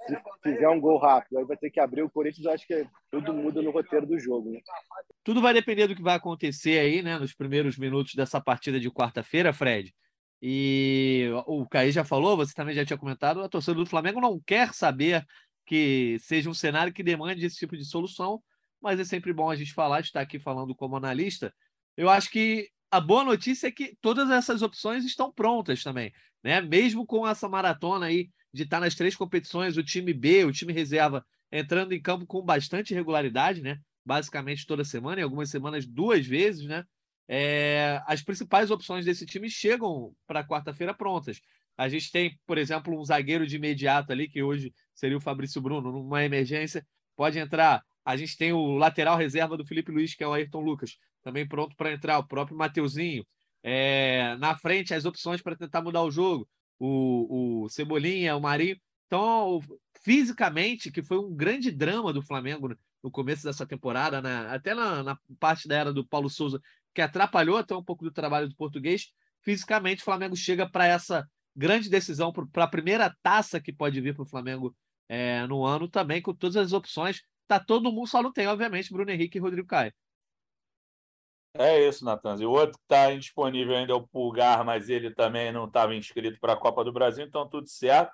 [0.08, 3.34] se fizer um gol rápido, aí vai ter que abrir o Corinthians, acho que tudo
[3.34, 4.52] muda no roteiro do jogo.
[4.52, 4.60] Né?
[5.24, 8.92] Tudo vai depender do que vai acontecer aí, né, nos primeiros minutos dessa partida de
[8.92, 9.94] quarta-feira, Fred.
[10.42, 14.42] E o Caí já falou, você também já tinha comentado, a torcida do Flamengo não
[14.46, 15.26] quer saber
[15.66, 18.44] que seja um cenário que demande esse tipo de solução,
[18.82, 21.54] mas é sempre bom a gente falar, estar aqui falando como analista,
[21.98, 26.62] eu acho que a boa notícia é que todas essas opções estão prontas também, né?
[26.62, 30.72] Mesmo com essa maratona aí de estar nas três competições, o time B, o time
[30.72, 33.80] reserva entrando em campo com bastante regularidade, né?
[34.06, 36.84] Basicamente toda semana, em algumas semanas duas vezes, né?
[37.28, 41.40] É, as principais opções desse time chegam para quarta-feira prontas.
[41.78, 45.62] A gente tem, por exemplo, um zagueiro de imediato ali, que hoje seria o Fabrício
[45.62, 47.82] Bruno, numa emergência, pode entrar.
[48.06, 51.48] A gente tem o lateral reserva do Felipe Luiz, que é o Ayrton Lucas também
[51.48, 53.26] pronto para entrar, o próprio Mateuzinho.
[53.64, 58.78] É, na frente, as opções para tentar mudar o jogo, o, o Cebolinha, o Marinho.
[59.08, 59.62] Então,
[60.04, 64.48] fisicamente, que foi um grande drama do Flamengo no começo dessa temporada, né?
[64.50, 66.62] até na, na parte da era do Paulo Souza,
[66.94, 69.12] que atrapalhou até um pouco do trabalho do português.
[69.42, 74.14] Fisicamente, o Flamengo chega para essa grande decisão, para a primeira taça que pode vir
[74.14, 74.76] para o Flamengo
[75.08, 77.22] é, no ano também, com todas as opções.
[77.54, 79.94] Tá todo mundo, só não tem, obviamente, Bruno Henrique e Rodrigo Caio.
[81.56, 82.36] É isso, Natan.
[82.40, 85.94] E o outro que está indisponível ainda é o Pulgar, mas ele também não estava
[85.94, 88.12] inscrito para a Copa do Brasil, então tudo certo.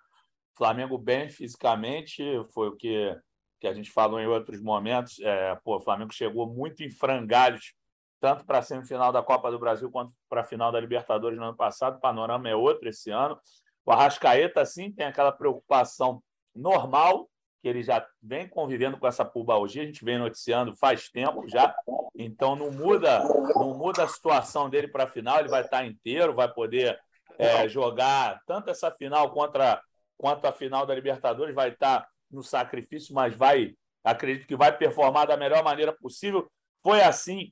[0.58, 2.22] Flamengo bem fisicamente,
[2.54, 3.18] foi o que,
[3.62, 5.18] que a gente falou em outros momentos.
[5.22, 7.74] É, pô, o Flamengo chegou muito em frangalhos,
[8.20, 11.46] tanto para a semifinal da Copa do Brasil quanto para a final da Libertadores no
[11.46, 11.96] ano passado.
[11.96, 13.40] O panorama é outro esse ano.
[13.86, 16.22] O Arrascaeta, sim, tem aquela preocupação
[16.54, 17.30] normal
[17.62, 21.76] que ele já vem convivendo com essa pubalgia, a gente vem noticiando faz tempo já,
[22.16, 23.24] então não muda,
[23.56, 27.00] não muda a situação dele para a final, ele vai estar inteiro, vai poder
[27.38, 29.82] é, jogar tanto essa final contra,
[30.18, 35.28] quanto a final da Libertadores, vai estar no sacrifício, mas vai, acredito que vai performar
[35.28, 36.50] da melhor maneira possível.
[36.84, 37.52] Foi assim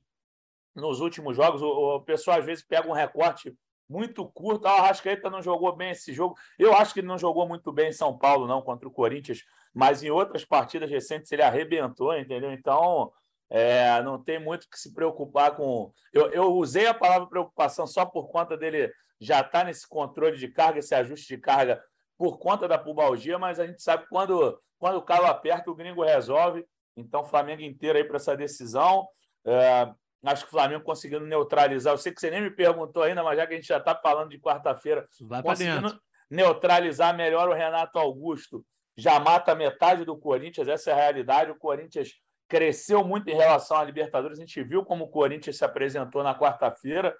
[0.74, 1.62] nos últimos jogos.
[1.62, 3.54] O, o pessoal às vezes pega um recorte
[3.88, 4.66] muito curto.
[4.66, 6.36] Ah, o Arrascaeta não jogou bem esse jogo.
[6.58, 9.44] Eu acho que ele não jogou muito bem em São Paulo, não, contra o Corinthians,
[9.72, 12.52] mas em outras partidas recentes ele arrebentou, entendeu?
[12.52, 13.12] Então,
[13.50, 15.92] é, não tem muito que se preocupar com.
[16.12, 20.36] Eu, eu usei a palavra preocupação só por conta dele já estar tá nesse controle
[20.36, 21.82] de carga, esse ajuste de carga
[22.16, 25.74] por conta da pubalgia, mas a gente sabe que quando, quando o calo aperta, o
[25.74, 26.66] gringo resolve.
[26.96, 29.06] Então, Flamengo inteiro aí para essa decisão.
[29.46, 29.88] É,
[30.24, 31.92] acho que o Flamengo conseguindo neutralizar.
[31.92, 33.94] Eu sei que você nem me perguntou ainda, mas já que a gente já está
[33.94, 35.08] falando de quarta-feira,
[35.42, 35.98] conseguindo
[36.30, 38.64] neutralizar melhor o Renato Augusto.
[38.96, 41.52] Já mata metade do Corinthians, essa é a realidade.
[41.52, 42.14] O Corinthians
[42.48, 44.38] cresceu muito em relação à Libertadores.
[44.38, 47.14] A gente viu como o Corinthians se apresentou na quarta-feira,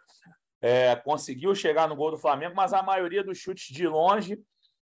[0.60, 4.36] é, conseguiu chegar no gol do Flamengo, mas a maioria dos chutes de longe,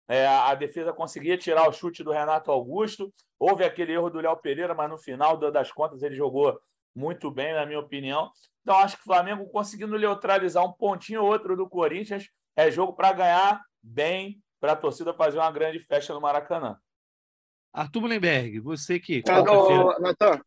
[0.09, 3.12] é, a defesa conseguia tirar o chute do Renato Augusto.
[3.38, 6.59] Houve aquele erro do Léo Pereira, mas no final das contas ele jogou
[6.94, 8.31] muito bem, na minha opinião.
[8.62, 12.92] Então, acho que o Flamengo conseguindo neutralizar um pontinho ou outro do Corinthians é jogo
[12.94, 16.76] para ganhar bem, para a torcida fazer uma grande festa no Maracanã.
[17.72, 19.22] Arthur Mullenberg, você que.
[19.29, 20.40] Ah, Natan,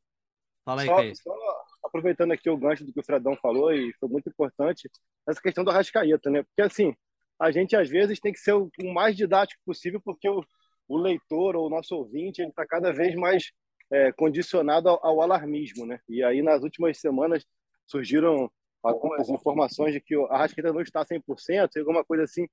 [0.65, 1.35] Fala aí, só, só
[1.83, 4.89] aproveitando aqui o gancho do que o Fredão falou, e foi muito importante,
[5.27, 6.43] essa questão do Arrascaeta, né?
[6.43, 6.95] Porque, assim,
[7.39, 10.43] a gente às vezes tem que ser o, mais didático possível, porque o,
[10.87, 13.51] o leitor ou o nosso ouvinte ele está cada vez mais
[13.93, 15.99] é, condicionado ao, ao, alarmismo, né?
[16.09, 17.45] E aí, nas últimas semanas,
[17.85, 18.51] surgiram
[18.81, 22.47] algumas informações de que o Arrascaeta não está 100%, alguma coisa assim.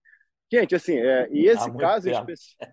[0.53, 2.73] Gente, assim, é, e esse caso especial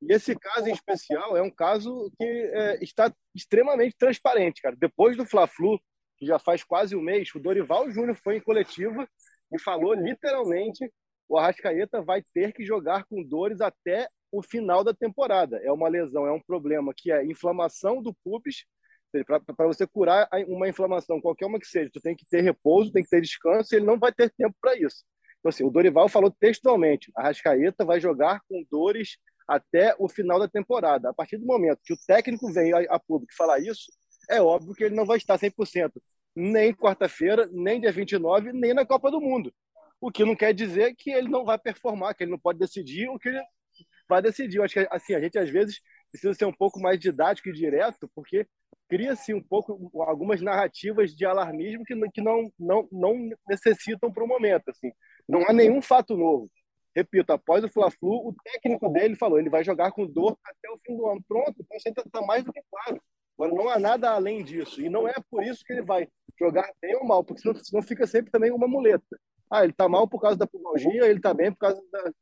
[0.00, 4.76] e esse caso em especial é um caso que é, está extremamente transparente, cara.
[4.78, 5.80] Depois do Fla-Flu,
[6.16, 9.08] que já faz quase um mês, o Dorival Júnior foi em coletiva
[9.52, 10.90] e falou literalmente
[11.28, 15.58] o Arrascaeta vai ter que jogar com dores até o final da temporada.
[15.58, 18.64] É uma lesão, é um problema que é inflamação do pubis.
[19.26, 23.02] Para você curar uma inflamação, qualquer uma que seja, tu tem que ter repouso, tem
[23.02, 25.02] que ter descanso, e ele não vai ter tempo para isso.
[25.38, 30.38] Então, assim, o Dorival falou textualmente: a Arrascaeta vai jogar com dores até o final
[30.38, 31.08] da temporada.
[31.08, 33.90] A partir do momento que o técnico vem a, a público falar isso,
[34.28, 35.92] é óbvio que ele não vai estar 100%,
[36.36, 39.52] nem quarta-feira, nem dia 29, nem na Copa do Mundo.
[40.00, 43.08] O que não quer dizer que ele não vai performar, que ele não pode decidir
[43.08, 43.30] o que
[44.08, 44.58] vai decidir.
[44.58, 47.52] Eu acho que assim, a gente às vezes precisa ser um pouco mais didático e
[47.52, 48.46] direto, porque
[48.88, 54.28] cria-se um pouco algumas narrativas de alarmismo que, que não, não, não necessitam para o
[54.28, 54.70] momento.
[54.70, 54.90] Assim.
[55.28, 56.50] Não há nenhum fato novo.
[56.96, 60.78] Repito, após o Fla-Flu, o técnico dele falou, ele vai jogar com dor até o
[60.78, 61.22] fim do ano.
[61.28, 63.00] Pronto, o conceito está mais do que claro.
[63.34, 64.80] Agora, não há nada além disso.
[64.80, 67.82] E não é por isso que ele vai jogar bem ou mal, porque senão, senão
[67.82, 69.04] fica sempre também uma muleta.
[69.50, 72.12] Ah, ele está mal por causa da pubalgia, ele está bem por causa da,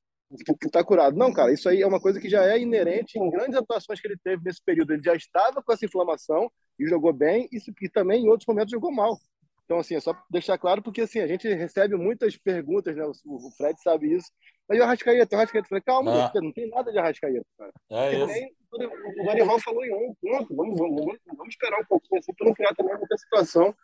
[0.58, 1.16] que está curado.
[1.16, 4.08] Não, cara, isso aí é uma coisa que já é inerente em grandes atuações que
[4.08, 4.92] ele teve nesse período.
[4.92, 8.70] Ele já estava com essa inflamação e jogou bem, e, e também em outros momentos
[8.70, 9.16] jogou mal.
[9.64, 13.04] Então, assim, é só deixar claro, porque assim, a gente recebe muitas perguntas, né?
[13.04, 14.30] O Fred sabe isso.
[14.70, 15.68] Aí o Arrascaeta, o Arrascaeta.
[15.68, 16.40] Falei, calma, ah.
[16.40, 17.72] não tem nada de Arrascaeta, cara.
[17.90, 18.26] É isso.
[18.26, 22.32] Nem, o Dorival falou em um ponto, vamos, vamos, vamos, vamos esperar um pouquinho assim,
[22.34, 23.74] para não criar também muita situação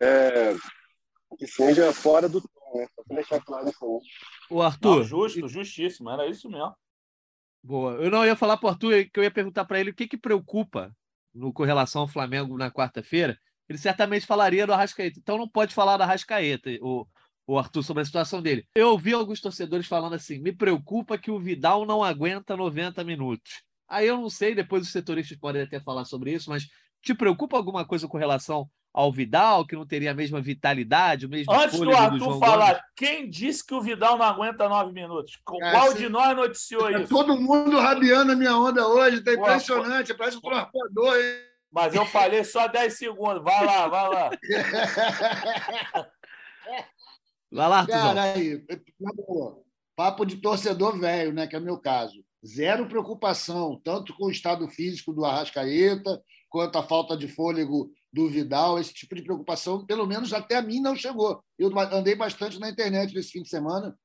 [0.00, 0.54] é,
[1.36, 2.86] que seja fora do tom, né?
[2.94, 4.00] Pra deixar claro isso aí.
[4.50, 4.98] O Arthur.
[4.98, 6.74] Não, justo, justíssimo, era isso mesmo.
[7.62, 7.94] Boa.
[7.94, 10.06] Eu não ia falar para o Arthur que eu ia perguntar para ele o que,
[10.06, 10.94] que preocupa
[11.34, 15.18] no com relação ao Flamengo na quarta-feira ele certamente falaria do Arrascaeta.
[15.18, 17.06] Então não pode falar do Arrascaeta, o,
[17.46, 18.66] o Arthur, sobre a situação dele.
[18.74, 23.62] Eu ouvi alguns torcedores falando assim: me preocupa que o Vidal não aguenta 90 minutos.
[23.88, 26.66] Aí eu não sei, depois os setoristas podem até falar sobre isso, mas
[27.02, 31.28] te preocupa alguma coisa com relação ao Vidal, que não teria a mesma vitalidade, o
[31.28, 32.82] mesmo Antes do Arthur do falar, Gomes?
[32.96, 35.38] quem disse que o Vidal não aguenta nove minutos?
[35.60, 37.14] É, Qual de nós noticiou é isso?
[37.14, 41.36] Todo mundo rabiando a minha onda hoje, tá impressionante, Pô, parece um transportador, hein?
[41.70, 43.42] Mas eu falei só 10 segundos.
[43.44, 44.30] Vai lá, vai lá.
[47.52, 48.60] Vai lá, Cara, aí,
[49.94, 51.46] papo de torcedor velho, né?
[51.46, 52.24] Que é o meu caso.
[52.44, 58.28] Zero preocupação, tanto com o estado físico do Arrascaeta, quanto a falta de fôlego do
[58.28, 58.78] Vidal.
[58.78, 61.42] Esse tipo de preocupação, pelo menos até a mim, não chegou.
[61.58, 63.96] Eu andei bastante na internet nesse fim de semana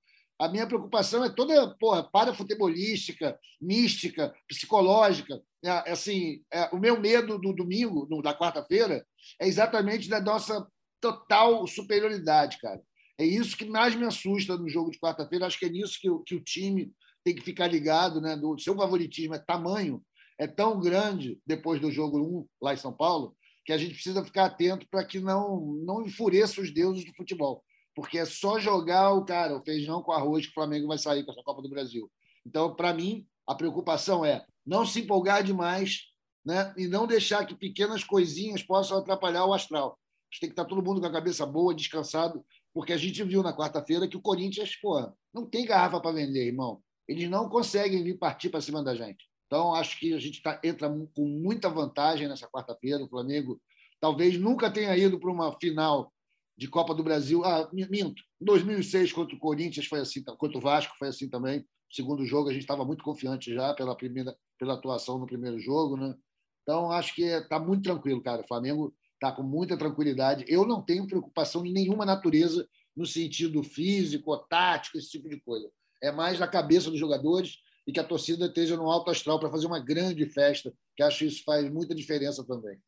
[0.42, 5.40] a minha preocupação é toda porra, parafutebolística, mística, psicológica.
[5.64, 9.06] É, assim, é, o meu medo do domingo, da quarta-feira,
[9.40, 10.68] é exatamente da nossa
[11.00, 12.82] total superioridade, cara.
[13.20, 15.46] É isso que mais me assusta no jogo de quarta-feira.
[15.46, 16.92] Acho que é nisso que, que, o time
[17.24, 18.20] tem que ficar ligado.
[18.20, 18.36] Né?
[18.36, 20.02] Do, seu favoritismo é tamanho,
[20.40, 23.36] é tão grande depois do jogo 1 lá em São Paulo,
[23.66, 27.64] que a gente precisa ficar atento para que não, não enfureça os deuses do futebol
[27.96, 31.24] porque é só jogar o cara, o feijão com arroz que o Flamengo vai sair
[31.24, 32.10] com essa Copa do Brasil.
[32.46, 36.04] Então, para mim, a preocupação é não se empolgar demais
[36.46, 36.74] né?
[36.78, 39.92] e não deixar que pequenas coisinhas possam atrapalhar o astral.
[39.92, 43.22] A gente tem que estar todo mundo com a cabeça boa, descansado, porque a gente
[43.24, 46.82] viu na quarta-feira que o Corinthians, pô, não tem garrafa para vender, irmão.
[47.08, 49.30] Eles não conseguem vir partir para cima da gente.
[49.52, 53.04] Então, acho que a gente tá, entra com muita vantagem nessa quarta-feira.
[53.04, 53.62] O Flamengo
[54.00, 56.10] talvez nunca tenha ido para uma final
[56.58, 57.44] de Copa do Brasil.
[57.44, 58.24] Ah, minto.
[58.42, 61.66] Em 2006, contra o Corinthians, foi assim, contra o Vasco, foi assim também.
[61.92, 65.98] segundo jogo, a gente estava muito confiante já pela, primeira, pela atuação no primeiro jogo.
[65.98, 66.16] Né?
[66.64, 68.44] Então, acho que está muito tranquilo, cara.
[68.44, 70.46] O Flamengo está com muita tranquilidade.
[70.48, 75.70] Eu não tenho preocupação de nenhuma natureza no sentido físico, tático, esse tipo de coisa.
[76.02, 77.58] É mais na cabeça dos jogadores
[77.92, 81.20] e que a torcida esteja no alto astral para fazer uma grande festa, que acho
[81.20, 82.80] que isso faz muita diferença também.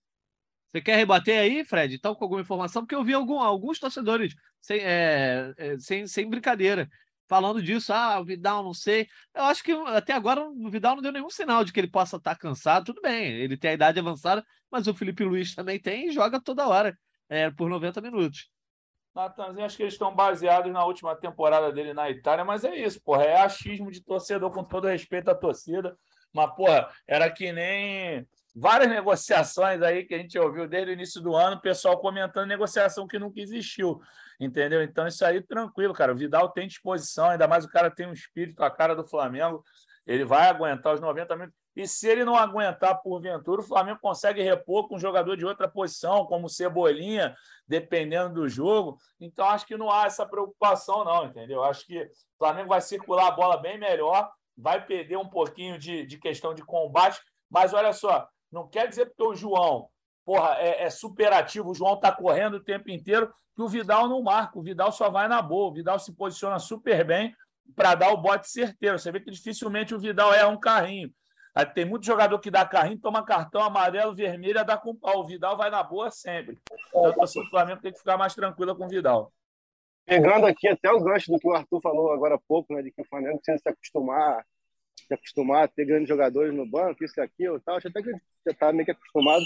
[0.72, 1.94] Você quer rebater aí, Fred?
[1.94, 2.82] Então, com alguma informação?
[2.82, 6.90] Porque eu vi algum, alguns torcedores, sem, é, é, sem, sem brincadeira,
[7.28, 7.92] falando disso.
[7.92, 9.08] Ah, o Vidal, não sei.
[9.36, 12.16] Eu acho que até agora o Vidal não deu nenhum sinal de que ele possa
[12.16, 12.86] estar cansado.
[12.86, 16.42] Tudo bem, ele tem a idade avançada, mas o Felipe Luiz também tem e joga
[16.42, 18.50] toda hora, é, por 90 minutos.
[19.16, 23.02] Natanzinho, acho que eles estão baseados na última temporada dele na Itália, mas é isso,
[23.04, 23.24] porra.
[23.24, 25.96] É achismo de torcedor, com todo respeito à torcida.
[26.34, 31.22] Mas, porra, era que nem várias negociações aí que a gente ouviu desde o início
[31.22, 34.02] do ano, o pessoal comentando negociação que nunca existiu,
[34.40, 34.82] entendeu?
[34.82, 36.12] Então, isso aí tranquilo, cara.
[36.12, 39.64] O Vidal tem disposição, ainda mais o cara tem um espírito, a cara do Flamengo.
[40.08, 41.63] Ele vai aguentar os 90 minutos.
[41.76, 45.68] E se ele não aguentar porventura, o Flamengo consegue repor com um jogador de outra
[45.68, 47.36] posição, como Cebolinha,
[47.68, 48.98] dependendo do jogo.
[49.20, 51.64] Então, acho que não há essa preocupação, não, entendeu?
[51.64, 56.06] Acho que o Flamengo vai circular a bola bem melhor, vai perder um pouquinho de,
[56.06, 59.90] de questão de combate, mas olha só, não quer dizer porque o João
[60.26, 64.22] porra, é, é superativo, o João está correndo o tempo inteiro, que o Vidal não
[64.22, 64.58] marca.
[64.58, 65.70] O Vidal só vai na boa.
[65.70, 67.36] O Vidal se posiciona super bem
[67.76, 68.98] para dar o bote certeiro.
[68.98, 71.12] Você vê que dificilmente o Vidal é um carrinho.
[71.76, 75.20] Tem muito jogador que dá carrinho, toma cartão amarelo, vermelho, dá com pau.
[75.20, 76.58] O Vidal vai na boa sempre.
[76.90, 79.32] Então, a torcida do Flamengo tem que ficar mais tranquila com o Vidal.
[80.06, 82.92] Pegando aqui até o gancho do que o Arthur falou agora há pouco, né, de
[82.92, 84.44] que o Flamengo precisa se acostumar,
[85.08, 87.78] se acostumar a ter grandes jogadores no banco, isso e aquilo, tal.
[87.78, 89.46] Acho até que já está meio que acostumado.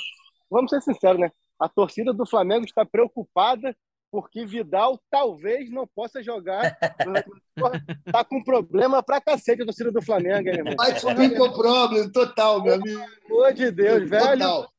[0.49, 1.31] Vamos ser sinceros, né?
[1.59, 3.75] A torcida do Flamengo está preocupada
[4.11, 6.77] porque Vidal talvez não possa jogar.
[8.11, 10.75] tá com problema pra cacete a torcida do Flamengo, hein, irmão?
[10.77, 13.05] Mas people problem, total, meu amigo.
[13.27, 14.39] Pelo amor de Deus, velho.
[14.39, 14.69] Total.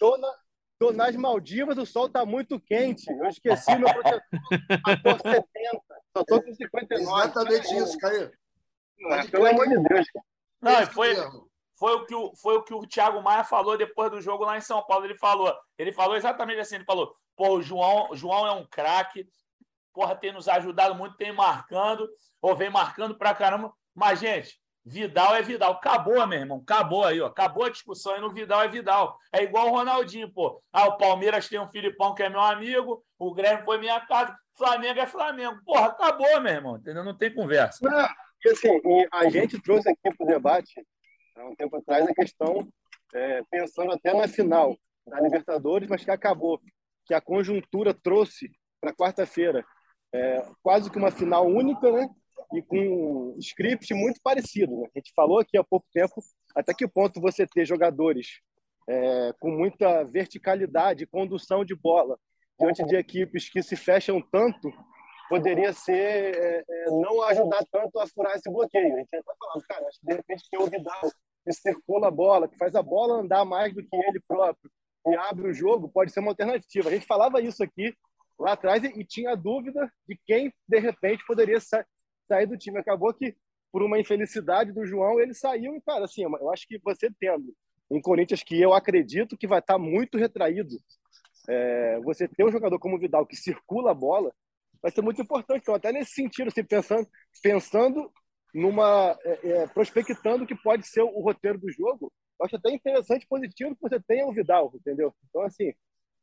[0.00, 0.34] Tô, na,
[0.78, 3.10] tô nas Maldivas, o sol tá muito quente.
[3.10, 4.22] Eu esqueci meu protetor.
[5.02, 5.44] tô 70.
[6.16, 7.22] Só tô com 59.
[7.22, 8.32] Exatamente isso, Caio.
[9.30, 10.06] Pelo amor de Deus.
[10.60, 11.14] Não, foi,
[11.78, 14.56] foi o que o, foi o que o Thiago Maia falou depois do jogo lá
[14.56, 15.04] em São Paulo.
[15.04, 19.24] Ele falou, ele falou exatamente assim, ele falou: Pô, o João, João é um craque,
[19.94, 22.08] porra, tem nos ajudado muito, tem marcando,
[22.42, 23.72] ou vem marcando pra caramba.
[23.94, 25.72] Mas, gente, Vidal é Vidal.
[25.72, 26.58] Acabou, meu irmão.
[26.58, 27.26] Acabou aí, ó.
[27.26, 29.16] Acabou a discussão aí no Vidal é Vidal.
[29.32, 30.60] É igual o Ronaldinho, pô.
[30.72, 34.36] Ah, o Palmeiras tem um Filipão que é meu amigo, o Grêmio foi minha casa,
[34.56, 35.60] Flamengo é Flamengo.
[35.64, 36.76] Porra, acabou, meu irmão.
[36.76, 37.04] Entendeu?
[37.04, 37.78] Não tem conversa.
[37.88, 38.08] Não,
[38.50, 38.80] assim,
[39.12, 40.84] a gente trouxe aqui para o debate,
[41.36, 42.66] há um tempo atrás, a questão,
[43.14, 46.60] é, pensando até na final da Libertadores, mas que acabou
[47.08, 49.64] que a conjuntura trouxe para quarta-feira.
[50.14, 52.08] É, quase que uma final única, né?
[52.54, 52.76] E com
[53.34, 54.76] um script muito parecido.
[54.76, 54.88] Né?
[54.94, 56.22] A gente falou aqui há pouco tempo
[56.54, 58.40] até que ponto você ter jogadores
[58.88, 62.18] é, com muita verticalidade, condução de bola,
[62.58, 64.72] diante de equipes que se fecham tanto,
[65.28, 68.94] poderia ser é, é não ajudar tanto a furar esse bloqueio.
[68.94, 71.10] A gente está falando, cara, acho que de repente tem o Vidal
[71.44, 74.70] que circula a bola, que faz a bola andar mais do que ele próprio,
[75.06, 76.88] e abre o jogo, pode ser uma alternativa.
[76.88, 77.94] A gente falava isso aqui
[78.38, 81.84] lá atrás e, e tinha dúvida de quem, de repente, poderia sa
[82.26, 82.78] sair do time.
[82.78, 83.34] Acabou que,
[83.72, 87.54] por uma infelicidade do João, ele saiu e, cara, assim, eu acho que você tendo
[87.90, 90.76] um Corinthians que eu acredito que vai estar muito retraído,
[91.48, 94.30] é, você ter um jogador como o Vidal que circula a bola,
[94.82, 95.62] vai ser muito importante.
[95.62, 97.08] Então, até nesse sentido, assim, pensando,
[97.42, 98.12] pensando
[98.54, 99.18] numa.
[99.24, 103.74] É, é, prospectando que pode ser o roteiro do jogo, eu acho até interessante positivo
[103.74, 105.14] que você tenha o Vidal, entendeu?
[105.28, 105.72] Então, assim,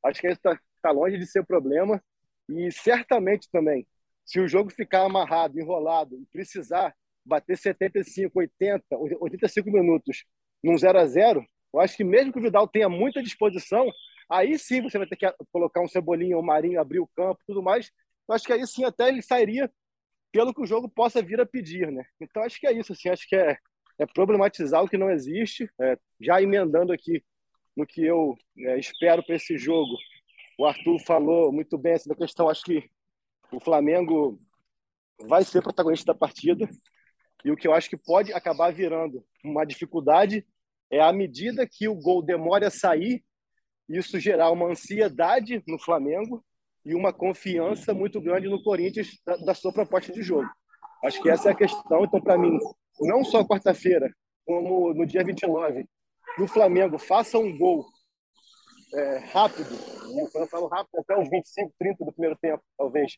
[0.03, 2.01] acho que isso está tá longe de ser problema.
[2.47, 3.87] E certamente também,
[4.23, 8.83] se o jogo ficar amarrado, enrolado e precisar bater 75, 80,
[9.19, 10.25] 85 minutos
[10.63, 13.91] num 0 a 0 eu acho que mesmo que o Vidal tenha muita disposição,
[14.29, 17.61] aí sim você vai ter que colocar um Cebolinha, um Marinho, abrir o campo tudo
[17.61, 17.91] mais.
[18.29, 19.69] Eu acho que aí sim até ele sairia
[20.31, 22.05] pelo que o jogo possa vir a pedir, né?
[22.21, 23.57] Então acho que é isso, assim, acho que é
[23.97, 25.69] é problematizar o que não existe.
[25.79, 27.23] É, já emendando aqui
[27.75, 29.95] no que eu é, espero para esse jogo,
[30.57, 32.49] o Arthur falou muito bem essa questão.
[32.49, 32.89] Acho que
[33.51, 34.39] O Flamengo
[35.27, 36.67] vai ser protagonista da partida.
[37.43, 40.45] E o que eu acho que pode acabar virando uma dificuldade
[40.89, 43.23] é à medida que o gol demora a sair,
[43.87, 46.43] isso gerar uma ansiedade no Flamengo
[46.83, 50.49] e uma confiança muito grande no Corinthians da, da sua proposta de jogo.
[51.03, 52.03] Acho que essa é a questão.
[52.03, 52.57] Então, para mim,
[53.01, 54.11] não só quarta-feira,
[54.45, 55.85] como no dia 29,
[56.37, 57.85] no Flamengo faça um gol
[58.93, 63.17] é, rápido, e quando eu falo rápido, até os 25, 30 do primeiro tempo, talvez,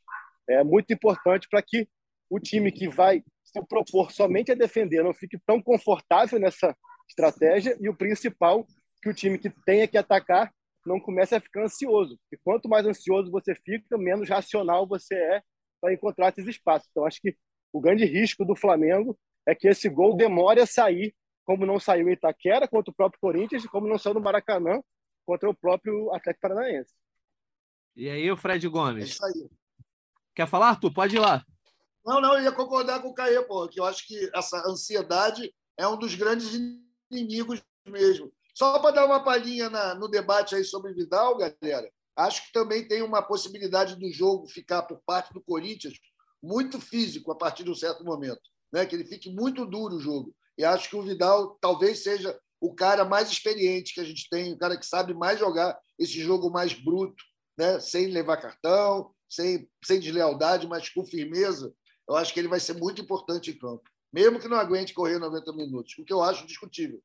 [0.50, 1.88] é muito importante para que
[2.30, 6.76] o time que vai se propor somente a defender não fique tão confortável nessa
[7.08, 8.66] estratégia e o principal,
[9.02, 10.52] que o time que tenha que atacar
[10.86, 12.18] não comece a ficar ansioso.
[12.32, 15.42] E quanto mais ansioso você fica, menos racional você é
[15.80, 16.88] para encontrar esses espaços.
[16.90, 17.36] Então, acho que
[17.72, 22.10] o grande risco do Flamengo é que esse gol demore a sair, como não saiu
[22.10, 24.82] em Itaquera contra o próprio Corinthians, como não saiu no Maracanã
[25.26, 26.94] contra o próprio Atlético Paranaense.
[27.96, 29.04] E aí, o Fred Gomes?
[29.04, 29.50] É isso aí.
[30.36, 30.94] Quer falar, Arthur?
[30.94, 31.44] Pode ir lá.
[32.06, 35.54] Não, não, eu ia concordar com o Caê, pô, que eu acho que essa ansiedade
[35.78, 36.54] é um dos grandes
[37.10, 38.32] inimigos mesmo.
[38.54, 42.88] Só para dar uma palhinha na, no debate aí sobre Vidal, galera, acho que também
[42.88, 45.96] tem uma possibilidade do jogo ficar por parte do Corinthians
[46.42, 48.86] muito físico a partir de um certo momento, né?
[48.86, 50.34] que ele fique muito duro o jogo.
[50.58, 54.54] E acho que o Vidal talvez seja o cara mais experiente que a gente tem,
[54.54, 57.24] o cara que sabe mais jogar esse jogo mais bruto,
[57.58, 57.80] né?
[57.80, 61.74] sem levar cartão, sem, sem deslealdade, mas com firmeza.
[62.08, 65.20] Eu acho que ele vai ser muito importante em campo, mesmo que não aguente correr
[65.20, 67.02] 90 minutos, o que eu acho discutível.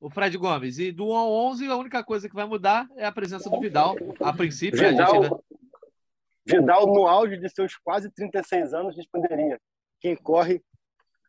[0.00, 3.06] O Fred Gomes, e do 1 ao 11, a única coisa que vai mudar é
[3.06, 3.94] a presença do Vidal.
[4.18, 5.36] A princípio, Vidal, a gente...
[6.44, 9.60] Vidal, no auge de seus quase 36 anos, responderia:
[10.02, 10.60] quem corre,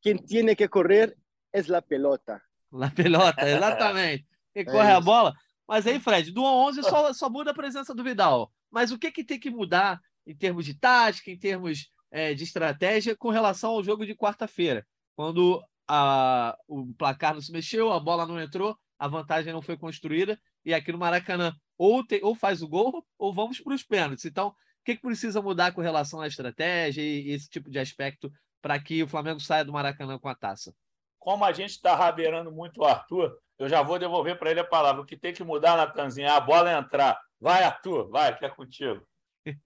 [0.01, 1.15] quem tem que correr
[1.53, 2.41] é a pelota.
[2.71, 4.25] La pelota, exatamente.
[4.51, 4.97] Quem é corre isso.
[4.97, 5.33] a bola.
[5.67, 8.51] Mas aí, Fred, do 11 só, só muda a presença do Vidal.
[8.71, 12.43] Mas o que, que tem que mudar em termos de tática, em termos é, de
[12.43, 14.85] estratégia, com relação ao jogo de quarta-feira?
[15.15, 19.77] Quando a, o placar não se mexeu, a bola não entrou, a vantagem não foi
[19.77, 23.83] construída, e aqui no Maracanã ou, tem, ou faz o gol ou vamos para os
[23.83, 24.25] pênaltis.
[24.25, 27.79] Então, o que, que precisa mudar com relação à estratégia e, e esse tipo de
[27.79, 28.31] aspecto
[28.63, 30.73] para que o Flamengo saia do Maracanã com a taça?
[31.19, 34.65] Como a gente está rabeirando muito o Arthur, eu já vou devolver para ele a
[34.65, 35.01] palavra.
[35.01, 37.21] O que tem que mudar, Natanzinho, é a bola entrar.
[37.39, 39.05] Vai, Arthur, vai, que é contigo.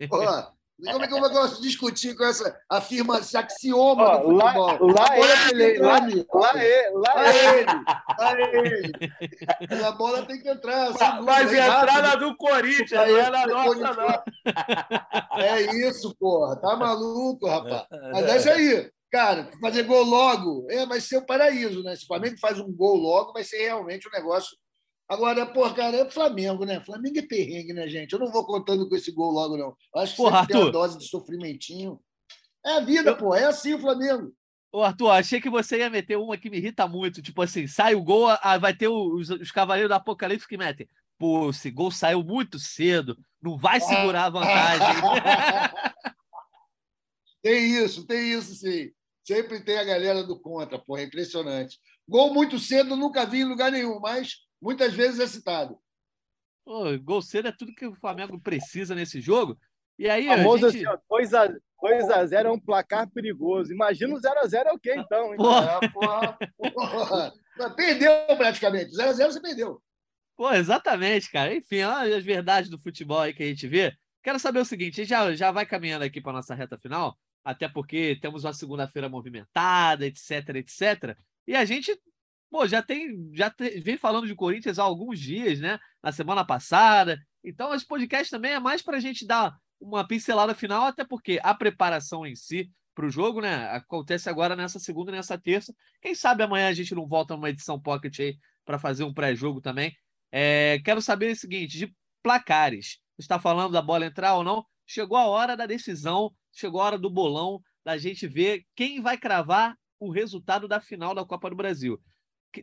[0.09, 0.51] Olá.
[0.85, 4.87] Como é que eu vou discutir com essa afirma, esse axioma oh, do futebol?
[4.87, 5.99] Lá, lá, ele, lá,
[6.33, 7.71] lá, é, lá, é ele,
[8.19, 9.83] lá ele.
[9.83, 10.91] A bola tem que entrar.
[10.91, 15.41] Mas, mas entrar na do Corinthians, não é na nossa, não.
[15.41, 16.55] É isso, porra.
[16.57, 17.85] Tá maluco, rapaz.
[18.11, 18.91] Mas é isso aí.
[19.11, 21.95] Cara, fazer gol logo é, vai ser o paraíso, né?
[21.95, 24.55] Se o Flamengo faz um gol logo, vai ser realmente um negócio
[25.09, 26.83] Agora, pô, cara, é Flamengo, né?
[26.83, 28.11] Flamengo é perrengue, né, gente?
[28.11, 29.75] Eu não vou contando com esse gol logo, não.
[29.95, 31.99] Acho que porra, tem uma dose de sofrimentinho.
[32.65, 33.17] É a vida, eu...
[33.17, 33.33] pô.
[33.33, 34.33] É assim o Flamengo.
[34.69, 37.21] Ô, Arthur, achei que você ia meter uma que me irrita muito.
[37.21, 40.89] Tipo assim, sai o gol, ah, vai ter os, os Cavaleiros do Apocalipse que metem.
[41.17, 43.17] Pô, esse gol saiu muito cedo.
[43.41, 44.87] Não vai segurar a vantagem.
[47.41, 48.91] tem isso, tem isso, sim.
[49.23, 50.97] Sempre tem a galera do contra, pô.
[50.97, 51.79] É impressionante.
[52.07, 55.79] Gol muito cedo, nunca vi em lugar nenhum, mas muitas vezes é citado.
[56.65, 59.57] Pô, gol cedo é tudo que o Flamengo precisa nesse jogo.
[59.97, 60.87] E aí, famoso a gente...
[60.87, 63.71] assim, 2x0 é um placar perigoso.
[63.71, 65.31] Imagina o 0x0 é o quê, então?
[65.31, 65.37] Hein?
[65.37, 65.79] Porra.
[65.81, 66.37] É, porra,
[66.73, 67.33] porra.
[67.75, 68.91] Perdeu praticamente.
[68.91, 69.81] 0x0 você perdeu.
[70.35, 71.55] Pô, exatamente, cara.
[71.55, 73.95] Enfim, as verdades do futebol aí que a gente vê.
[74.21, 78.17] Quero saber o seguinte, já, já vai caminhando aqui para nossa reta final, até porque
[78.21, 81.17] temos uma segunda-feira movimentada, etc, etc.
[81.47, 81.97] E a gente
[82.49, 85.79] pô, já tem, já vem falando de Corinthians há alguns dias, né?
[86.01, 87.19] Na semana passada.
[87.43, 91.39] Então, esse podcast também é mais para a gente dar uma pincelada final, até porque
[91.43, 93.67] a preparação em si para o jogo, né?
[93.69, 95.73] Acontece agora nessa segunda e nessa terça.
[96.01, 99.61] Quem sabe amanhã a gente não volta numa edição pocket aí para fazer um pré-jogo
[99.61, 99.95] também.
[100.31, 102.99] É, quero saber o seguinte: de placares.
[103.17, 104.65] Está falando da bola entrar ou não?
[104.85, 109.17] Chegou a hora da decisão, chegou a hora do bolão, da gente ver quem vai
[109.17, 111.99] cravar o resultado da final da Copa do Brasil.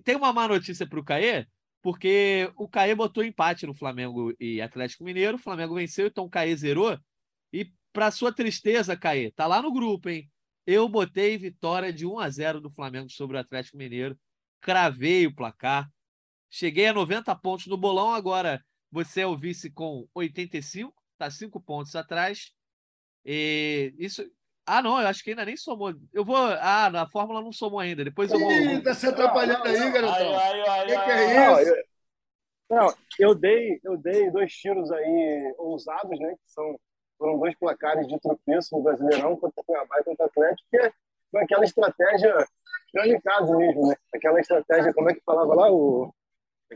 [0.00, 1.46] Tem uma má notícia para o Caê,
[1.82, 6.30] porque o Caê botou empate no Flamengo e Atlético Mineiro, o Flamengo venceu, então o
[6.30, 6.98] Caê zerou.
[7.52, 10.30] E para sua tristeza, Caê, tá lá no grupo, hein?
[10.66, 14.18] Eu botei vitória de 1 a 0 do Flamengo sobre o Atlético Mineiro,
[14.60, 15.90] cravei o placar,
[16.50, 21.60] cheguei a 90 pontos no bolão, agora você é o vice com 85, tá 5
[21.60, 22.52] pontos atrás.
[23.24, 24.24] E isso
[24.66, 25.94] ah, não, eu acho que ainda nem somou.
[26.12, 26.36] Eu vou.
[26.36, 28.04] Ah, na Fórmula não somou ainda.
[28.04, 28.50] Depois eu vou.
[28.50, 30.38] Ih, tá se atrapalhando aí, garotão.
[30.38, 31.70] Ai, que, que é não, isso?
[31.70, 31.84] Eu,
[32.70, 36.30] não, eu dei, eu dei dois tiros aí ousados, né?
[36.30, 36.78] Que são
[37.18, 40.92] foram dois placares de tropeço no Brasileirão contra o Cuiabá e contra o Atlético, que
[41.30, 42.46] foi aquela estratégia
[43.22, 43.96] casa mesmo, né?
[44.14, 45.70] Aquela estratégia, como é que falava lá?
[45.70, 46.12] O,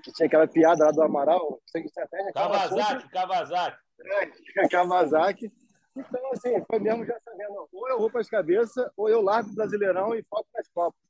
[0.03, 1.61] que tinha aquela piada lá do Amaral.
[1.75, 3.79] Estratégia, Kawasaki, Kawasaki.
[4.01, 5.53] É, Kawasaki.
[5.99, 9.51] Então, assim, foi mesmo já sabendo, ou eu vou para as cabeças, ou eu largo
[9.51, 11.01] o Brasileirão e foco nas Copas.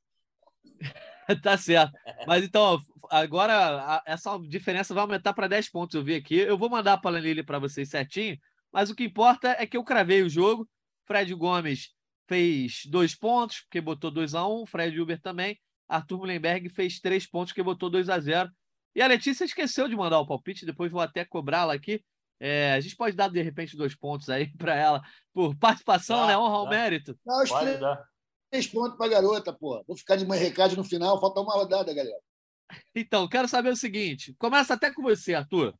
[1.43, 1.93] tá certo.
[2.25, 2.79] Mas então,
[3.09, 6.37] agora essa diferença vai aumentar para 10 pontos, eu vi aqui.
[6.37, 8.37] Eu vou mandar a planilha para vocês certinho,
[8.71, 10.67] mas o que importa é que eu cravei o jogo.
[11.05, 11.93] Fred Gomes
[12.27, 15.59] fez dois pontos, porque botou 2 a 1 um, Fred Uber também.
[15.87, 18.49] Arthur Mullenberg fez três pontos, que botou 2 a 0
[18.95, 22.03] E a Letícia esqueceu de mandar o palpite, depois vou até cobrá-la aqui.
[22.39, 25.01] É, a gente pode dar, de repente, dois pontos aí para ela
[25.33, 26.37] por participação, né?
[26.37, 27.17] Honra ao mérito.
[27.25, 28.03] Não, pode dar.
[28.49, 29.83] Três pontos para a garota, pô.
[29.85, 32.19] Vou ficar de mãe recado no final, falta uma rodada, galera.
[32.95, 35.75] Então, quero saber o seguinte: começa até com você, Arthur.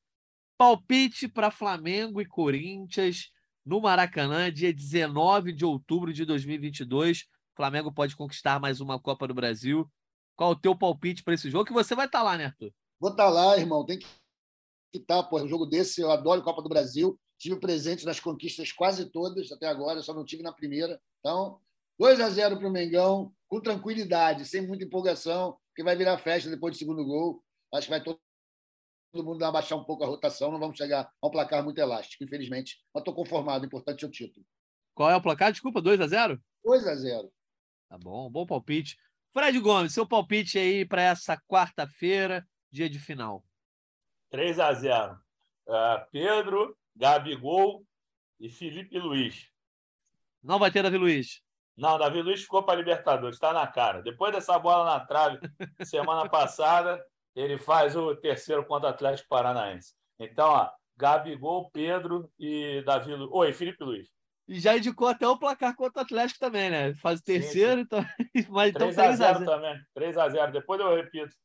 [0.57, 3.31] Palpite para Flamengo e Corinthians
[3.65, 7.21] no Maracanã, dia 19 de outubro de 2022.
[7.21, 9.89] O Flamengo pode conquistar mais uma Copa do Brasil.
[10.35, 11.65] Qual o teu palpite para esse jogo?
[11.65, 12.71] Que você vai estar tá lá, né, Arthur?
[12.99, 13.85] Vou estar tá lá, irmão.
[13.85, 14.07] Tem que
[14.97, 15.41] estar, pô.
[15.41, 17.19] Um jogo desse, eu adoro Copa do Brasil.
[17.37, 20.99] Tive presente nas conquistas quase todas até agora, só não tive na primeira.
[21.19, 21.59] Então,
[21.97, 26.49] 2 a 0 para o Mengão, com tranquilidade, sem muita empolgação, que vai virar festa
[26.49, 27.43] depois do segundo gol.
[27.73, 28.19] Acho que vai todo
[29.11, 32.23] todo mundo abaixar um pouco a rotação, não vamos chegar a um placar muito elástico,
[32.23, 32.77] infelizmente.
[32.93, 34.45] Mas estou conformado, importante é o título.
[34.93, 35.51] Qual é o placar?
[35.51, 37.31] Desculpa, 2 a 0 2 a 0
[37.89, 38.97] Tá bom, bom palpite.
[39.33, 43.43] Fred Gomes, seu palpite aí para essa quarta-feira, dia de final.
[44.29, 47.83] 3 a 0 uh, Pedro, Gabigol
[48.39, 49.49] e Felipe Luiz.
[50.41, 51.41] Não vai ter Davi Luiz.
[51.75, 54.01] Não, Davi Luiz ficou para Libertadores, está na cara.
[54.01, 55.39] Depois dessa bola na trave
[55.83, 57.01] semana passada,
[57.35, 59.93] ele faz o terceiro contra o Atlético Paranaense.
[60.19, 63.31] Então, ó, Gabigol, Pedro e Davi Luiz.
[63.31, 64.09] Oi, Felipe Luiz.
[64.49, 66.93] E já indicou até o placar contra o Atlético também, né?
[66.95, 67.81] Faz o terceiro, sim, sim.
[67.81, 68.05] então.
[68.49, 69.81] Mas, 3 então, 3 a 0 também.
[69.93, 71.35] 3 a 0 Depois eu repito.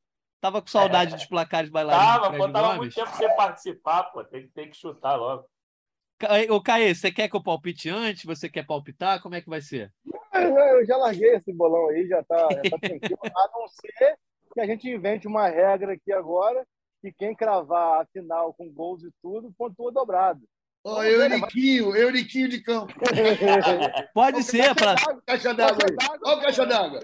[0.44, 1.16] Tava com saudade é.
[1.16, 2.20] dos placares bailarinos.
[2.20, 4.22] Tava, pô, tava muito tempo sem participar, pô.
[4.22, 5.46] Tem, tem que chutar logo.
[6.50, 8.24] Ô, Caê, você quer que eu palpite antes?
[8.26, 9.22] Você quer palpitar?
[9.22, 9.90] Como é que vai ser?
[10.34, 13.18] Eu já larguei esse bolão aí, já tá, já tá tranquilo.
[13.24, 14.18] a não ser
[14.52, 16.62] que a gente invente uma regra aqui agora
[17.00, 20.42] que quem cravar a final com gols e tudo, pontua dobrado.
[20.84, 22.92] Ó, oh, Euriquinho, Euriquinho de campo.
[24.12, 24.74] Pode ser.
[24.74, 25.22] Caixa pra...
[25.22, 26.18] Caixa d'água aí.
[26.22, 27.00] Olha o caixa d'água.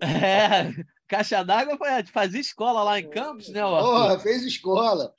[0.00, 0.72] É,
[1.10, 1.76] caixa d'água
[2.12, 3.60] fazia escola lá em Campos, né?
[3.62, 5.12] Porra, fez escola.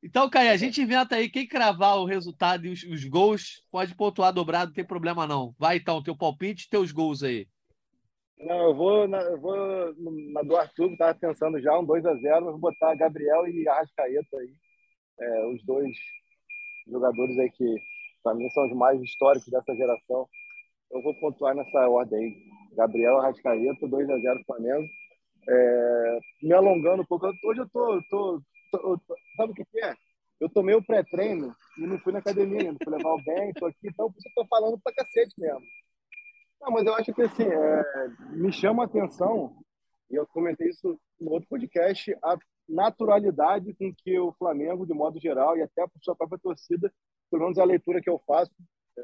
[0.00, 3.94] Então, Caio, a gente inventa aí, quem cravar o resultado e os, os, gols, pode
[3.94, 5.54] pontuar dobrado, não tem problema não.
[5.58, 7.46] Vai então, teu palpite e teus gols aí.
[8.38, 9.56] Não, eu vou na, eu vou
[10.32, 14.36] na do Arthur, estava pensando já um 2 a 0 vou botar Gabriel e Arrascaeta
[14.38, 14.54] aí.
[15.20, 15.92] É, os dois
[16.88, 17.76] jogadores aí que,
[18.22, 20.28] para mim, são os mais históricos dessa geração.
[20.90, 22.76] Eu vou pontuar nessa ordem aí.
[22.76, 24.88] Gabriel, Arrascaeta, 2 a 0 Flamengo.
[25.48, 27.26] É, me alongando um pouco.
[27.44, 29.94] Hoje eu tô, tô, tô, tô sabe o que, que é?
[30.40, 33.66] Eu tomei o pré-treino e não fui na academia ainda, fui levar o bem, tô
[33.66, 35.60] aqui, então por isso eu tô falando pra cacete mesmo.
[36.60, 37.82] Não, mas eu acho que assim, é,
[38.30, 39.56] me chama a atenção,
[40.10, 42.36] e eu comentei isso no outro podcast, a
[42.68, 46.92] naturalidade com que o Flamengo, de modo geral, e até a sua própria torcida,
[47.30, 48.52] pelo menos é a leitura que eu faço,
[48.98, 49.02] é,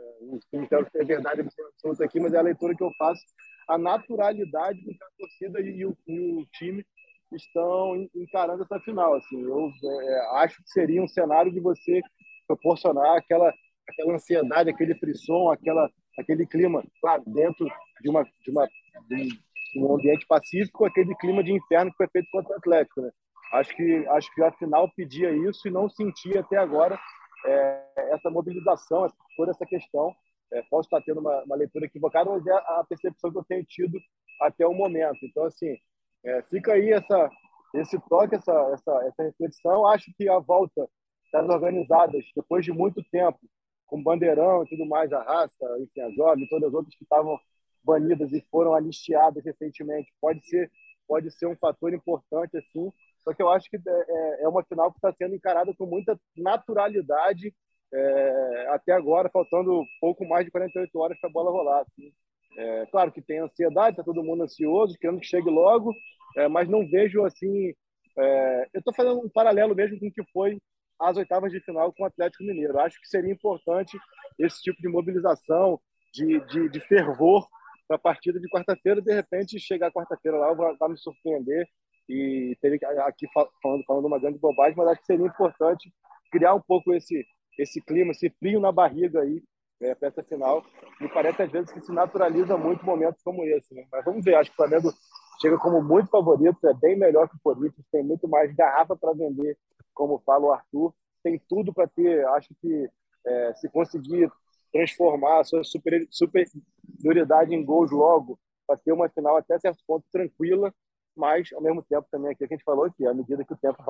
[0.52, 3.22] não quero ter verdade absoluta aqui, mas é a leitura que eu faço,
[3.68, 6.84] a naturalidade com que a torcida e o, e o time
[7.32, 9.14] estão encarando essa final.
[9.14, 12.00] Assim, eu é, acho que seria um cenário de você
[12.46, 13.52] proporcionar aquela,
[13.88, 17.64] aquela ansiedade, aquele frisson, aquela aquele clima, claro, dentro
[18.02, 18.68] de, uma, de, uma,
[19.08, 19.40] de
[19.76, 23.00] um ambiente pacífico, aquele clima de inferno que foi feito contra o Atlético.
[23.00, 23.10] Né?
[23.52, 26.98] Acho, que, acho que a final pedia isso e não sentia até agora
[27.46, 29.06] é, essa mobilização,
[29.36, 30.12] toda essa questão.
[30.52, 33.64] É, posso estar tendo uma, uma, leitura equivocada, mas é a percepção que eu tenho
[33.64, 33.98] tido
[34.40, 35.18] até o momento.
[35.22, 35.76] Então, assim,
[36.24, 37.30] é, fica aí essa,
[37.74, 39.86] esse toque, essa, essa, essa reflexão.
[39.86, 40.88] Acho que a volta
[41.32, 43.38] das organizadas, depois de muito tempo,
[43.86, 47.38] com Bandeirão e tudo mais, a raça, enfim, a Jovem, todas as outras que estavam
[47.82, 50.70] banidas e foram anistiadas recentemente, pode ser,
[51.06, 52.92] pode ser um fator importante, assim.
[53.24, 55.86] Só que eu acho que é, é, é uma final que está sendo encarada com
[55.86, 57.54] muita naturalidade
[57.92, 61.80] é, até agora, faltando pouco mais de 48 horas para a bola rolar.
[61.80, 62.12] Assim.
[62.56, 65.94] É, claro que tem ansiedade, está todo mundo ansioso, querendo que chegue logo,
[66.36, 67.74] é, mas não vejo assim.
[68.16, 70.58] É, eu estou fazendo um paralelo mesmo com o que foi
[71.00, 72.78] às oitavas de final com o Atlético Mineiro.
[72.80, 73.96] Acho que seria importante
[74.38, 75.80] esse tipo de mobilização,
[76.12, 77.46] de, de, de fervor
[77.86, 79.00] para a partida de quarta-feira.
[79.00, 81.66] De repente, chegar quarta-feira lá vai, me surpreender
[82.08, 85.92] e teria aqui falando, falando uma grande bobagem, mas acho que seria importante
[86.32, 87.24] criar um pouco esse
[87.58, 89.42] esse clima, esse frio na barriga aí
[89.80, 90.64] é, para essa final.
[91.00, 93.74] Me parece às vezes que se naturaliza muito momentos como esse.
[93.74, 93.86] Né?
[93.90, 94.92] Mas vamos ver, acho que o Flamengo
[95.40, 99.12] chega como muito favorito, é bem melhor que o Corinthians, tem muito mais garrafa para
[99.12, 99.56] vender,
[99.94, 100.92] como fala o Arthur,
[101.22, 102.26] tem tudo para ter.
[102.28, 102.88] Acho que
[103.26, 104.30] é, se conseguir
[104.72, 110.04] transformar a sua super, superioridade em gols logo, para ter uma final até certo ponto
[110.12, 110.74] tranquila,
[111.16, 113.82] mas ao mesmo tempo também aqui a gente falou que à medida que o tempo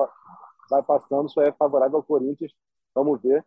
[0.69, 2.53] vai passando, isso é favorável ao Corinthians.
[2.95, 3.45] Vamos ver.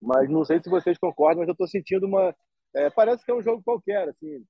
[0.00, 2.34] Mas não sei se vocês concordam, mas eu estou sentindo uma.
[2.74, 4.44] É, parece que é um jogo qualquer, assim,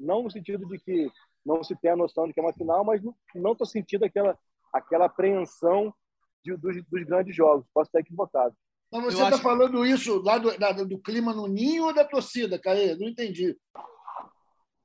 [0.00, 1.10] não no sentido de que
[1.44, 3.02] não se tem a noção de que é uma final, mas
[3.34, 4.36] não estou sentindo aquela,
[4.72, 5.94] aquela apreensão
[6.42, 7.66] de, dos, dos, grandes jogos.
[7.74, 8.54] Posso estar equivocado.
[8.90, 9.42] Mas você está acho...
[9.42, 12.96] falando isso lá do, da, do clima no ninho ou da torcida, Caê?
[12.96, 13.56] Não entendi.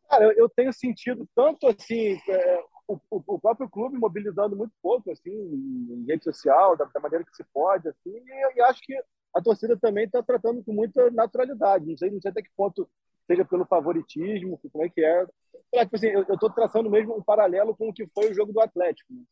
[0.10, 2.20] Cara, eu, eu tenho sentido tanto assim.
[2.28, 7.24] É, o, o, próprio clube mobilizando muito pouco assim em rede social da, da maneira
[7.24, 8.94] que se pode assim e, e acho que
[9.34, 11.86] a torcida também está tratando com muita naturalidade.
[11.86, 12.88] Não sei, não sei até que ponto
[13.26, 15.26] seja pelo favoritismo, como é que é.
[15.74, 18.60] Tipo assim, eu estou traçando mesmo um paralelo com o que foi o jogo do
[18.60, 19.14] Atlético.
[19.14, 19.24] Né?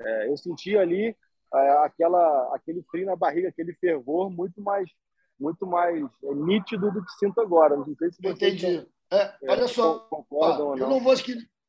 [0.00, 1.14] É, eu senti ali
[1.54, 4.88] é, aquela, aquele frio na barriga, aquele fervor muito mais,
[5.38, 7.76] muito mais é, nítido do que sinto agora.
[7.76, 8.88] Não sei se você Entendi.
[9.10, 10.90] É, olha só, ah, eu não.
[10.90, 11.14] não vou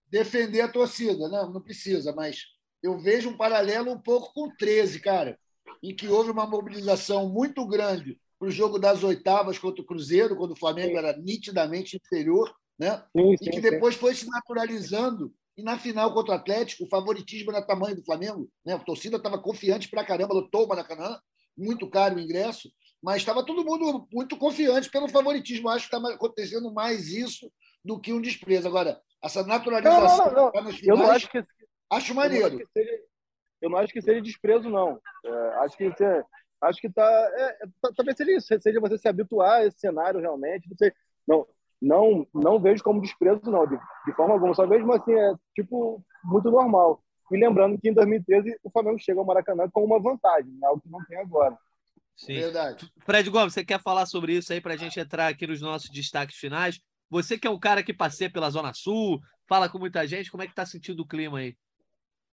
[0.09, 2.45] defender a torcida, não, não precisa, mas
[2.81, 5.37] eu vejo um paralelo um pouco com o 13, cara
[5.81, 10.35] em que houve uma mobilização muito grande para o jogo das oitavas contra o Cruzeiro,
[10.35, 13.03] quando o Flamengo era nitidamente inferior, né?
[13.15, 15.33] Sim, sim, e que depois foi se naturalizando.
[15.55, 18.49] E na final contra o Atlético, o favoritismo era tamanho do Flamengo.
[18.65, 18.73] Né?
[18.73, 21.19] A torcida estava confiante para caramba, lotou o Maracanã,
[21.55, 25.69] muito caro o ingresso, mas estava todo mundo muito confiante pelo favoritismo.
[25.69, 27.51] Acho que está acontecendo mais isso
[27.85, 28.67] do que um desprezo.
[28.67, 30.25] Agora, essa naturalização.
[30.25, 30.71] Não, não, não.
[30.71, 31.45] Finais, eu não acho que.
[31.89, 32.59] Acho maneiro.
[32.59, 32.99] Eu seja,
[33.63, 34.99] eu não acho que seja desprezo, não.
[35.25, 35.29] É,
[35.61, 36.25] acho que você,
[36.61, 39.79] acho que tá, é, é tá, talvez seja isso, seja você se habituar a esse
[39.79, 40.67] cenário realmente.
[40.67, 40.93] Você,
[41.25, 41.47] não,
[41.81, 44.53] não, não vejo como desprezo, não, de, de forma alguma.
[44.53, 47.01] Só vejo, assim, é tipo muito normal.
[47.31, 50.81] E lembrando que em 2013 o Flamengo chega ao Maracanã com uma vantagem, né, algo
[50.81, 51.57] que não tem agora.
[52.17, 52.33] Sim.
[52.33, 52.91] Verdade.
[53.05, 55.89] Fred Gomes, você quer falar sobre isso aí para a gente entrar aqui nos nossos
[55.89, 56.81] destaques finais?
[57.09, 60.43] Você que é um cara que passeia pela Zona Sul, fala com muita gente, como
[60.43, 61.55] é que está sentindo o clima aí?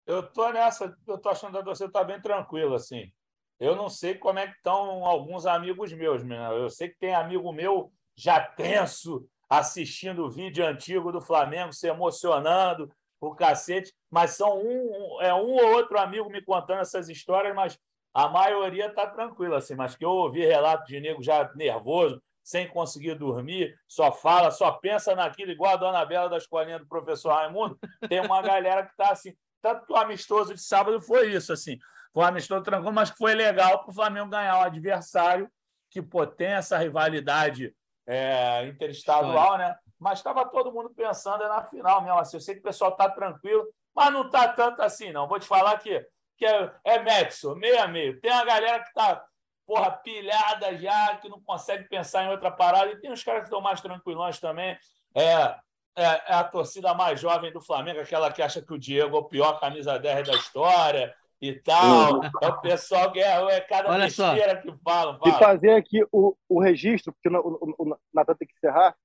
[0.06, 3.10] Eu tô nessa, eu tô achando que torcida tá bem tranquila, assim.
[3.58, 6.38] Eu não sei como é que estão alguns amigos meus, meu.
[6.38, 11.86] Eu sei que tem amigo meu já tenso, assistindo o vídeo antigo do Flamengo, se
[11.86, 12.90] emocionando,
[13.20, 17.78] o cacete, mas são um, é um ou outro amigo me contando essas histórias, mas
[18.12, 22.68] a maioria tá tranquila, assim, mas que eu ouvi relato de nego já nervoso, sem
[22.68, 27.32] conseguir dormir, só fala, só pensa naquilo, igual a dona Bela da escolinha do professor
[27.32, 27.78] Raimundo,
[28.08, 29.34] tem uma galera que está assim,
[29.64, 31.78] tanto que o amistoso de sábado foi isso, assim.
[32.12, 35.50] Foi um amistoso tranquilo, mas foi legal para o Flamengo ganhar um adversário
[35.90, 37.74] que pô, tem essa rivalidade
[38.06, 39.74] é, interestadual, né?
[39.98, 42.18] Mas estava todo mundo pensando na final mesmo.
[42.18, 42.36] Assim.
[42.36, 45.26] Eu sei que o pessoal está tranquilo, mas não está tanto assim, não.
[45.26, 46.06] Vou te falar que,
[46.36, 48.20] que é, é Metso, meio a meio.
[48.20, 49.24] Tem uma galera que está
[49.66, 53.46] porra, pilhada já, que não consegue pensar em outra parada, e tem os caras que
[53.46, 54.76] estão mais tranquilões também.
[55.16, 55.56] É,
[55.96, 59.20] é, é, a torcida mais jovem do Flamengo, aquela que acha que o Diego é
[59.20, 62.20] o pior camisa 10 da história e tal.
[62.42, 64.62] É o pessoal que é, é cada Olha besteira só.
[64.62, 65.18] que falam.
[65.18, 65.36] Fala.
[65.36, 68.96] E fazer aqui o, o registro, porque o, o, Natan tem que encerrar.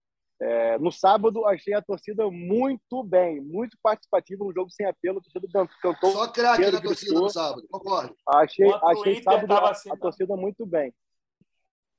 [0.42, 5.20] É, no sábado, achei a torcida muito bem, muito participativa no jogo sem apelo.
[5.20, 6.12] A torcida cantou.
[6.12, 8.16] Só craque na torcida no sábado, concordo.
[8.28, 10.94] Achei, achei sábado a, assim, a torcida muito bem.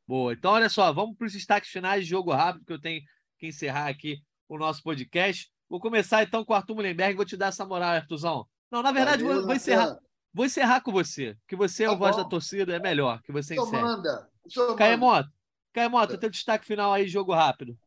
[0.09, 3.03] Boa, então olha só, vamos para os destaques finais de jogo rápido, que eu tenho
[3.38, 4.20] que encerrar aqui
[4.51, 5.48] o nosso podcast.
[5.68, 8.44] Vou começar então com o Arthur Mullenberg, vou te dar essa moral, Arthurzão.
[8.70, 9.98] Não, na verdade, Valeu, vou, vou, encerrar.
[10.34, 13.32] Vou encerrar com você, que você é tá o voz da torcida, é melhor que
[13.32, 13.82] você encerre.
[13.82, 14.28] manda.
[14.76, 15.30] Caemoto,
[15.72, 17.78] Caemoto, teu destaque final aí, jogo rápido.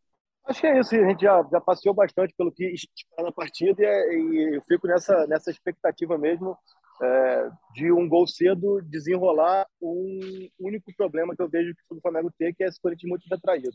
[0.45, 3.81] Acho que é isso, a gente já, já passeou bastante pelo que está na partida
[3.81, 6.57] e, e, eu fico nessa, nessa expectativa mesmo
[7.01, 10.19] é, de um gol cedo desenrolar um
[10.59, 13.71] único problema que eu vejo que o Flamengo tem, que é esse Corinthians muito retraído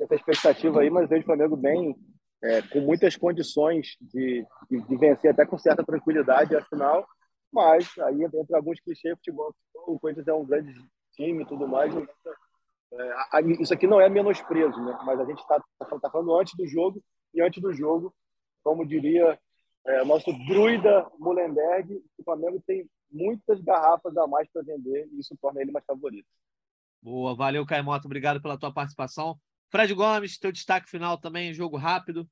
[0.00, 1.96] essa expectativa aí, mas vejo o Flamengo bem,
[2.42, 7.06] é, com muitas condições de, de, de, vencer até com certa tranquilidade a final,
[7.52, 9.54] mas aí entre alguns clichês, futebol,
[9.86, 10.74] o Corinthians é um grande
[11.14, 14.98] time e tudo mais, é, isso aqui não é menosprezo, né?
[15.04, 17.02] mas a gente está tá, tá falando antes do jogo,
[17.34, 18.12] e antes do jogo,
[18.62, 19.38] como diria
[19.86, 25.36] é, nosso druida Mullenberg, o Flamengo tem muitas garrafas a mais para vender e isso
[25.40, 26.26] torna ele mais favorito.
[27.02, 28.06] Boa, valeu, Caimoto.
[28.06, 29.36] Obrigado pela tua participação.
[29.72, 32.28] Fred Gomes, teu destaque final também, jogo rápido.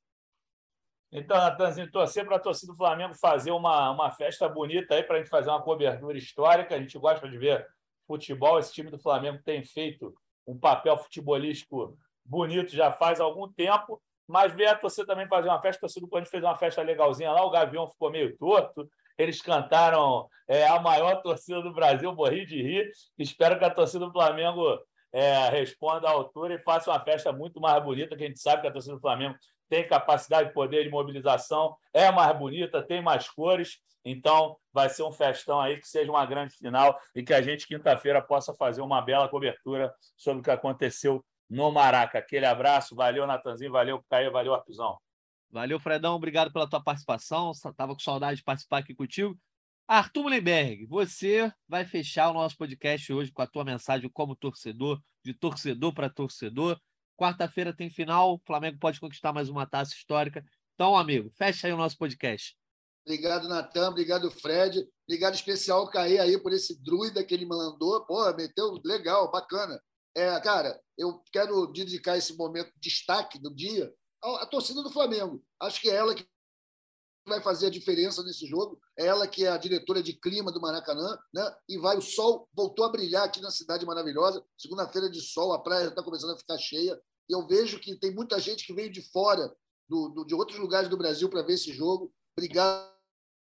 [1.10, 5.16] Então, Natanzinho, torcer para a torcida do Flamengo fazer uma, uma festa bonita aí para
[5.16, 6.74] a gente fazer uma cobertura histórica.
[6.74, 7.66] A gente gosta de ver
[8.06, 8.58] futebol.
[8.58, 10.14] Esse time do Flamengo tem feito
[10.46, 15.62] um papel futebolístico bonito já faz algum tempo, mas ver a torcida também fazer uma
[15.62, 18.88] festa, a torcida do Corinthians fez uma festa legalzinha lá, o Gavião ficou meio torto,
[19.16, 24.06] eles cantaram é, a maior torcida do Brasil, morri de rir, espero que a torcida
[24.06, 24.78] do Flamengo
[25.12, 28.62] é, responda à altura e faça uma festa muito mais bonita, que a gente sabe
[28.62, 29.36] que a torcida do Flamengo
[29.68, 35.02] tem capacidade de poder de mobilização, é mais bonita, tem mais cores, então vai ser
[35.02, 38.80] um festão aí que seja uma grande final e que a gente, quinta-feira, possa fazer
[38.80, 42.18] uma bela cobertura sobre o que aconteceu no Maraca.
[42.18, 44.98] Aquele abraço, valeu, Natanzinho, valeu, Caio, valeu, Artuzão.
[45.50, 49.36] Valeu, Fredão, obrigado pela tua participação, estava com saudade de participar aqui contigo.
[49.92, 55.02] Arthur Mullenberg, você vai fechar o nosso podcast hoje com a tua mensagem como torcedor,
[55.24, 56.80] de torcedor para torcedor.
[57.18, 60.44] Quarta-feira tem final, o Flamengo pode conquistar mais uma taça histórica.
[60.74, 62.56] Então, amigo, fecha aí o nosso podcast.
[63.04, 63.88] Obrigado, Natan.
[63.88, 64.88] Obrigado, Fred.
[65.08, 68.06] Obrigado especial, Caí, aí, por esse druida que ele mandou.
[68.06, 69.76] Pô, meteu legal, bacana.
[70.14, 75.42] É, cara, eu quero dedicar esse momento de destaque do dia à torcida do Flamengo.
[75.58, 76.24] Acho que é ela que
[77.30, 78.78] vai fazer a diferença nesse jogo.
[78.98, 81.54] É ela que é a diretora de clima do Maracanã, né?
[81.68, 84.44] E vai o sol voltou a brilhar aqui na cidade maravilhosa.
[84.58, 87.00] Segunda-feira de sol, a praia já está começando a ficar cheia
[87.30, 89.54] eu vejo que tem muita gente que veio de fora,
[89.88, 92.12] do, do de outros lugares do Brasil, para ver esse jogo.
[92.36, 92.90] Obrigado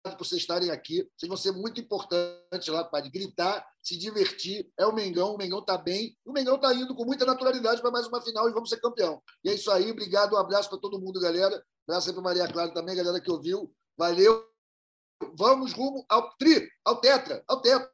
[0.04, 1.08] por vocês estarem aqui.
[1.18, 4.70] Vocês vão ser muito importantes lá para gritar, se divertir.
[4.78, 6.16] É o Mengão, o Mengão está bem.
[6.26, 9.22] O Mengão está indo com muita naturalidade para mais uma final e vamos ser campeão.
[9.43, 9.91] E é isso aí.
[9.91, 11.56] Obrigado, um abraço para todo mundo, galera.
[11.56, 13.74] Um abraço aí para Maria Clara também, galera que ouviu.
[13.97, 14.47] Valeu.
[15.36, 17.91] Vamos rumo ao tri, ao tetra, ao tetra.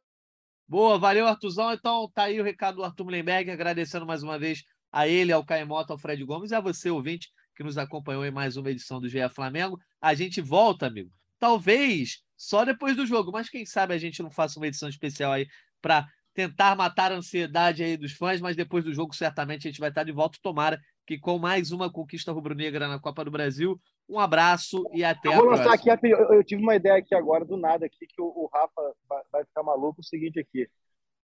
[0.68, 1.74] Boa, valeu, Artuzão.
[1.74, 5.46] Então, tá aí o recado do Arthur Mullenberg, agradecendo mais uma vez a ele, ao
[5.46, 9.00] Caemota, ao Fred Gomes e a você, ouvinte, que nos acompanhou em mais uma edição
[9.00, 9.80] do GE Flamengo.
[10.00, 11.12] A gente volta, amigo.
[11.46, 15.32] Talvez só depois do jogo, mas quem sabe a gente não faça uma edição especial
[15.32, 15.46] aí
[15.80, 19.80] para tentar matar a ansiedade aí dos fãs, mas depois do jogo certamente a gente
[19.80, 20.40] vai estar de volta.
[20.42, 23.80] Tomara que com mais uma conquista rubro-negra na Copa do Brasil.
[24.10, 25.94] Um abraço e até eu a próxima.
[25.94, 28.96] Aqui, eu, eu, tive uma ideia aqui agora, do nada, aqui, que o, o Rafa
[29.08, 30.02] vai, vai ficar maluco.
[30.02, 30.68] O seguinte aqui.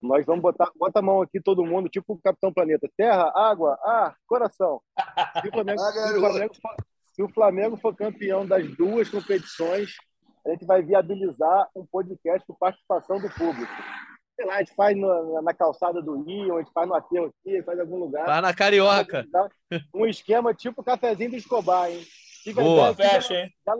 [0.02, 2.90] Nós vamos botar, bota a mão aqui todo mundo, tipo o Capitão Planeta.
[2.94, 4.82] Terra, água, ar, coração.
[5.40, 6.76] Se o Flamengo, ah, se o Flamengo, for,
[7.14, 9.94] se o Flamengo for campeão das duas competições,
[10.47, 13.72] a gente vai viabilizar um podcast com participação do público.
[14.36, 17.26] Sei lá, a gente faz no, na calçada do Rio, a gente faz no aterro
[17.26, 18.24] aqui, faz em algum lugar.
[18.24, 19.26] Vai na Carioca.
[19.95, 22.03] Um esquema tipo cafezinho do Escobar, hein?
[22.43, 23.53] Tive Boa, fecha, hein?
[23.66, 23.74] Já,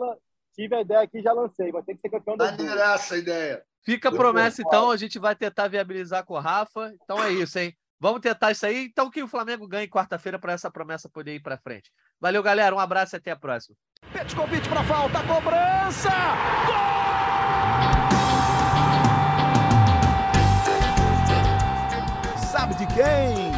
[0.53, 1.71] tive a ideia aqui já lancei.
[1.71, 3.11] Vai ter que ser campeão das duas.
[3.11, 3.63] a ideia.
[3.83, 4.91] Fica a promessa, então.
[4.91, 6.93] A gente vai tentar viabilizar com o Rafa.
[7.01, 7.75] Então é isso, hein?
[8.01, 8.85] Vamos tentar isso aí.
[8.85, 11.91] Então que o Flamengo ganhe quarta-feira para essa promessa poder ir para frente.
[12.19, 12.75] Valeu, galera.
[12.75, 13.75] Um abraço e até a próxima.
[14.35, 16.09] Convite para falta, cobrança!
[16.65, 17.21] Gol!
[22.51, 23.51] Sabe de quem?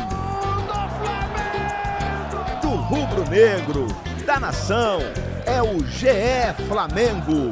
[0.67, 2.43] Do Flamengo!
[2.61, 3.87] Do rubro-negro,
[4.25, 4.99] da nação.
[5.45, 7.51] É o GE Flamengo.